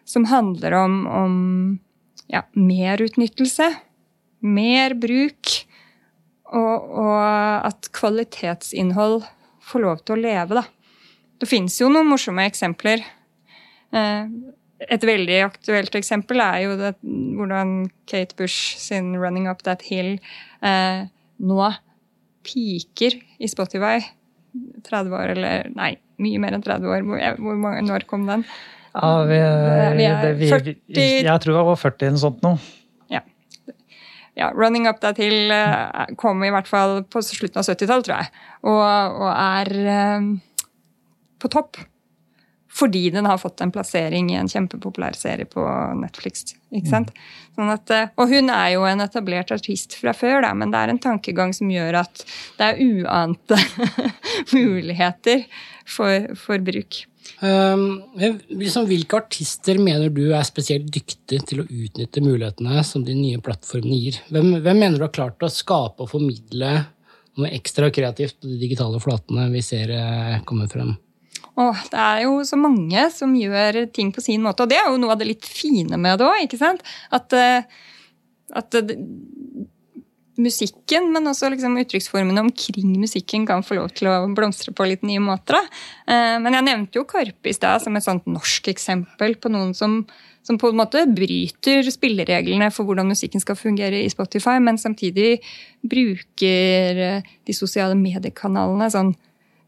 [0.05, 1.35] som handler om, om
[2.31, 3.73] ja, merutnyttelse
[4.45, 5.53] mer bruk,
[6.55, 7.21] og, og,
[7.67, 9.23] at kvalitetsinnhold
[9.65, 10.65] får lov til å leve, da.
[11.41, 13.03] Det fins jo noen morsomme eksempler.
[13.95, 14.29] Eh,
[14.85, 20.19] et veldig aktuelt eksempel er jo det, hvordan Kate Bush sin 'Running Up That Hill'
[20.63, 21.09] eh,
[21.41, 21.73] nå
[22.45, 24.05] piker i Spotify.
[24.85, 27.07] 30 år, eller nei, mye mer enn 30 år.
[27.09, 28.45] Hvor, hvor når kom den?
[28.95, 29.38] Ja, vi,
[29.99, 30.74] vi, det, vi, 40,
[31.26, 32.57] jeg tror det var 40 eller noe sånt nå
[34.34, 38.16] ja, 'Running Up That Hill' uh, kom i hvert fall på slutten av 70-tallet, tror
[38.18, 38.30] jeg.
[38.66, 39.74] Og, og er
[40.18, 40.30] um,
[41.38, 41.78] på topp.
[42.74, 45.62] Fordi den har fått en plassering i en kjempepopulær serie på
[46.01, 46.57] Netflix.
[46.74, 47.12] ikke sant?
[47.14, 47.28] Mm.
[47.55, 50.90] Sånn at, og hun er jo en etablert artist fra før, da, men det er
[50.90, 52.24] en tankegang som gjør at
[52.59, 53.61] det er uante
[54.57, 55.47] muligheter
[55.86, 57.05] for, for bruk.
[57.45, 58.03] Um,
[58.49, 63.41] liksom, hvilke artister mener du er spesielt dyktige til å utnytte mulighetene som de nye
[63.43, 64.18] plattformene gir?
[64.33, 66.75] Hvem, hvem mener du har klart å skape og formidle
[67.35, 70.95] noe ekstra kreativt på de digitale flatene vi ser eh, komme frem?
[71.55, 74.64] Åh, det er jo så mange som gjør ting på sin måte.
[74.64, 76.57] Og det er jo noe av det litt fine med det òg.
[77.14, 77.85] At, eh,
[78.55, 78.79] at
[80.41, 85.05] musikken, men også liksom uttrykksformene omkring musikken kan få lov til å blomstre på litt
[85.07, 85.59] nye måter.
[86.11, 89.74] Eh, men jeg nevnte jo Karpe i stad som et sånt norsk eksempel på noen
[89.78, 90.01] som,
[90.47, 95.39] som, på en måte bryter spillereglene for hvordan musikken skal fungere i Spotify, men samtidig
[95.82, 99.14] bruker eh, de sosiale mediekanalene sånn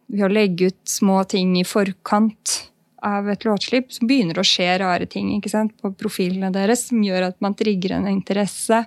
[0.06, 2.60] ved å legge ut små ting i forkant
[3.06, 7.28] av et låtslipp, så begynner det å skje rare ting på profilene deres som gjør
[7.30, 8.82] at man trigger en interesse.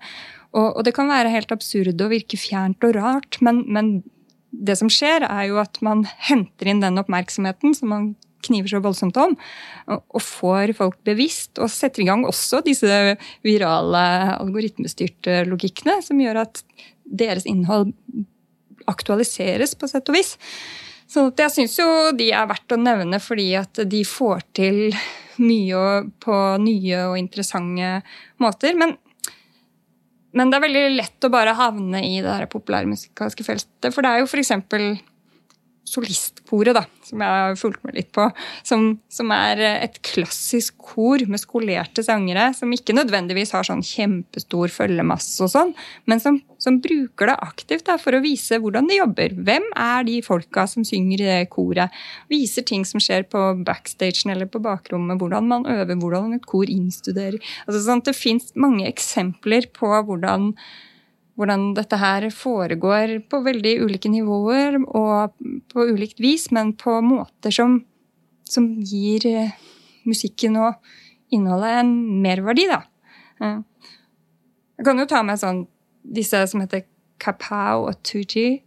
[0.55, 3.99] Og, og, det kan være helt absurd og virke fjernt og rart, men, men,
[4.49, 8.07] det som skjer, er jo at man henter inn den oppmerksomheten som man
[8.47, 9.35] kniver så voldsomt om,
[9.93, 12.89] og, får folk bevisst, og setter i gang også disse
[13.45, 14.03] virale
[14.39, 16.63] algoritmestyrte logikkene, som gjør at
[17.03, 17.91] deres innhold
[18.89, 20.33] aktualiseres på sett og vis.
[21.09, 21.87] Så jeg syns jo
[22.17, 24.81] de er verdt å nevne fordi at de får til
[25.41, 25.85] mye
[26.21, 27.99] på nye og interessante
[28.41, 28.75] måter.
[28.77, 28.97] Men
[30.37, 33.89] men det er veldig lett å bare havne i det populærmusikalske feltet.
[33.93, 34.53] For det er jo f.eks
[35.89, 38.27] solistkoret, da, som jeg har fulgt med litt på.
[38.67, 44.71] Som, som, er et klassisk kor med skolerte sangere, som ikke nødvendigvis har sånn kjempestor
[44.73, 45.73] følgemasse og sånn,
[46.09, 49.35] men som, som bruker det aktivt da, for å vise hvordan de jobber.
[49.47, 51.95] Hvem er de folka som synger i det koret?
[52.31, 56.69] Viser ting som skjer på backstagen eller på bakrommet, hvordan man øver, hvordan et kor
[56.69, 57.39] innstuderer.
[57.65, 60.53] Altså, sånn, det fins mange eksempler på hvordan
[61.39, 65.37] hvordan dette her foregår på veldig ulike nivåer og
[65.71, 67.77] på ulikt vis, men på måter som,
[68.43, 69.55] som gir eh,
[70.09, 70.75] musikken og
[71.31, 72.81] innholdet en merverdi, da.
[73.39, 75.63] Jeg kan jo ta med sånn
[76.03, 76.83] disse som heter
[77.21, 78.59] Kapow og Tuji,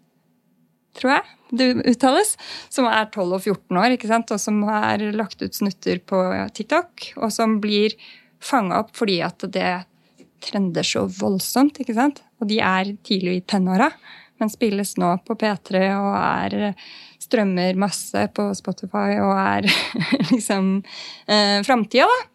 [0.96, 2.34] tror jeg det uttales,
[2.72, 4.32] som er 12 og 14 år, ikke sant?
[4.32, 6.20] og som har lagt ut snutter på
[6.56, 7.96] TikTok, og som blir
[8.42, 9.72] fanga opp fordi at det
[10.43, 11.80] trender så voldsomt.
[11.82, 12.22] ikke sant?
[12.43, 13.90] Og de er tidlig i tenåra,
[14.40, 16.74] men spilles nå på P3 og er
[17.22, 19.68] strømmer masse på Spotify og er
[20.32, 20.74] liksom
[21.30, 22.28] eh, framtida, da.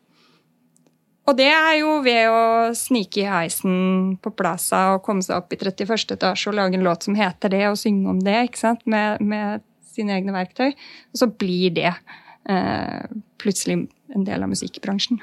[1.28, 2.43] Og det er jo ved å
[2.78, 6.14] snike i heisen på Plaza og komme seg opp i 31.
[6.16, 8.86] etasje og lage en låt som heter det, og synge om det ikke sant?
[8.88, 10.72] Med, med sine egne verktøy.
[11.12, 13.82] Og så blir det eh, plutselig
[14.16, 15.20] en del av musikkbransjen.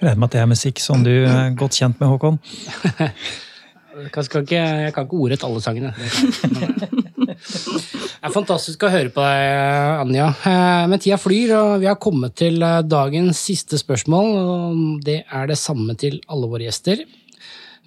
[0.00, 2.40] Regner med at det er musikk som du er godt kjent med, Håkon?
[4.00, 5.90] Jeg, kan ikke, jeg ikke ordrett alle sangene.
[7.20, 10.28] Det er fantastisk å høre på deg, Anja.
[10.46, 14.30] Eh, men tida flyr, og vi har kommet til eh, dagens siste spørsmål.
[14.40, 17.02] og Det er det samme til alle våre gjester.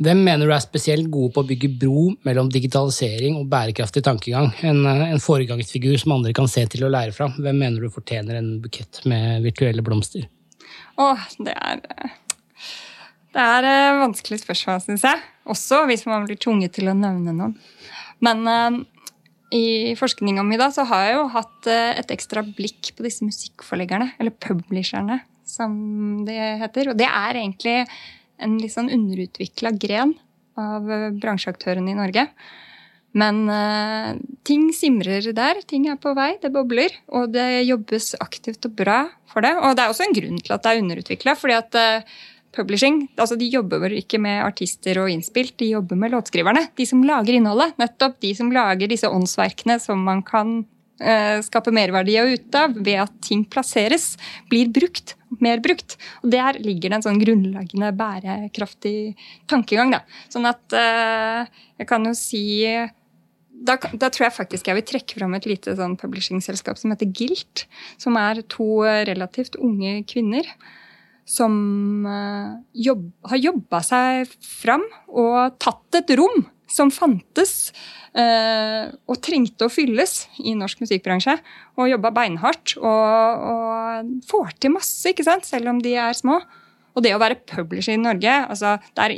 [0.03, 4.51] Hvem mener du er spesielt gode på å bygge bro mellom digitalisering og bærekraftig tankegang?
[4.65, 7.31] En, eh, en foregangsfigur som andre kan se til og lære fra.
[7.37, 10.27] Hvem mener du fortjener en bukett med virtuelle blomster?
[11.01, 11.81] Åh, det er
[13.33, 15.21] Det er vanskelig spørsmål, syns jeg.
[15.49, 17.55] Også hvis man blir tvunget til å nevne noen.
[18.23, 18.77] Men uh,
[19.53, 24.13] i forskninga mi da, så har jeg jo hatt et ekstra blikk på disse musikkforleggerne,
[24.21, 25.19] eller publisherne,
[25.49, 25.73] som
[26.27, 26.91] det heter.
[26.93, 27.75] Og det er egentlig
[28.41, 30.15] en litt sånn underutvikla gren
[30.59, 30.89] av
[31.21, 32.27] bransjeaktørene i Norge.
[33.13, 35.61] Men uh, ting simrer der.
[35.69, 36.33] Ting er på vei.
[36.41, 36.93] Det bobler.
[37.13, 39.53] Og det jobbes aktivt og bra for det.
[39.61, 41.35] Og det er også en grunn til at det er underutvikla.
[41.37, 42.13] fordi at uh,
[42.53, 46.67] publishing altså De jobber ikke med artister og innspilt, de jobber med låtskriverne.
[46.77, 47.77] De som lager innholdet.
[47.81, 50.63] Nettopp de som lager disse åndsverkene som man kan
[51.05, 54.15] uh, skape merverdi ut av ved at ting plasseres,
[54.49, 55.15] blir brukt.
[55.41, 55.99] Mer brukt.
[56.25, 59.13] Og der ligger det en sånn grunnleggende bærekraftig
[59.49, 59.93] tankegang.
[59.93, 60.03] Da.
[60.29, 62.43] Sånn at jeg kan jo si
[63.63, 67.11] da, da, tror jeg faktisk jeg vil trekke fram et lite sånn publishing-selskap som heter
[67.15, 67.65] Gilt.
[68.01, 70.47] Som er to relativt unge kvinner
[71.29, 71.53] som
[72.03, 76.43] uh, jobb, har jobba seg fram og tatt et rom
[76.73, 77.71] som fantes
[78.17, 81.37] uh, og trengte å fylles i norsk musikkbransje.
[81.79, 85.47] Og jobba beinhardt og, og, får til masse, ikke sant?
[85.47, 86.41] selv om de er små.
[86.93, 89.15] Og det å være publisher i Norge, altså, der,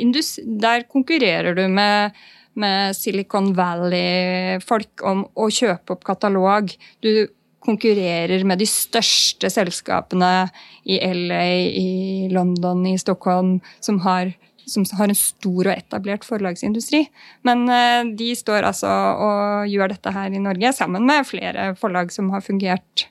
[0.61, 2.15] der konkurrerer du med
[2.59, 6.71] med Silicon Valley-folk om å kjøpe opp katalog.
[7.03, 7.27] Du
[7.65, 10.47] konkurrerer med de største selskapene
[10.85, 14.31] i LA, i London, i Stockholm, som har,
[14.69, 17.05] som har en stor og etablert forlagsindustri.
[17.47, 22.13] Men uh, de står altså og gjør dette her i Norge, sammen med flere forlag
[22.13, 23.07] som har fungert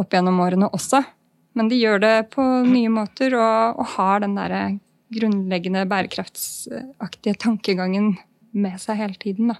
[0.00, 1.02] opp gjennom årene også.
[1.58, 4.64] Men de gjør det på nye måter og, og har den derre
[5.10, 8.12] grunnleggende bærekraftsaktige tankegangen
[8.52, 9.54] med seg hele tiden.
[9.54, 9.58] da.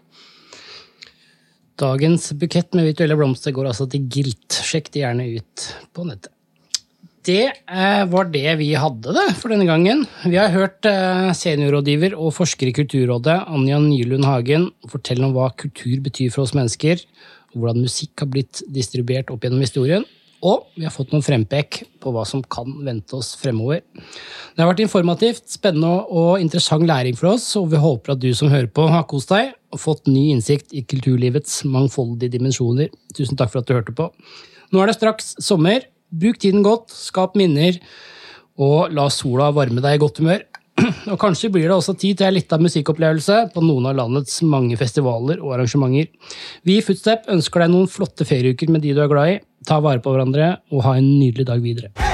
[1.80, 4.60] Dagens bukett med virtuelle blomster går altså til Gilt.
[4.66, 6.34] Sjekk det gjerne ut på nettet.
[7.28, 10.06] Det eh, var det vi hadde det for denne gangen.
[10.24, 15.50] Vi har hørt eh, seniorrådgiver og forsker i Kulturrådet Anja Nylund Hagen fortelle om hva
[15.52, 17.02] kultur betyr for oss mennesker,
[17.52, 20.06] og hvordan musikk har blitt distribuert opp gjennom historien.
[20.40, 23.82] Og vi har fått noen frempek på hva som kan vente oss fremover.
[23.92, 28.30] Det har vært informativt, spennende og interessant læring for oss, og vi håper at du
[28.36, 32.88] som hører på, har kost deg og fått ny innsikt i kulturlivets mangfoldige dimensjoner.
[33.16, 34.08] Tusen takk for at du hørte på.
[34.72, 35.84] Nå er det straks sommer.
[36.10, 37.76] Bruk tiden godt, skap minner,
[38.60, 40.46] og la sola varme deg i godt humør.
[41.12, 44.78] Og kanskje blir det også tid til en lita musikkopplevelse på noen av landets mange
[44.80, 46.08] festivaler og arrangementer.
[46.64, 49.38] Vi i Footstep ønsker deg noen flotte ferieuker med de du er glad i.
[49.68, 52.09] Ta vare på hverandre, og ha en nydelig dag videre.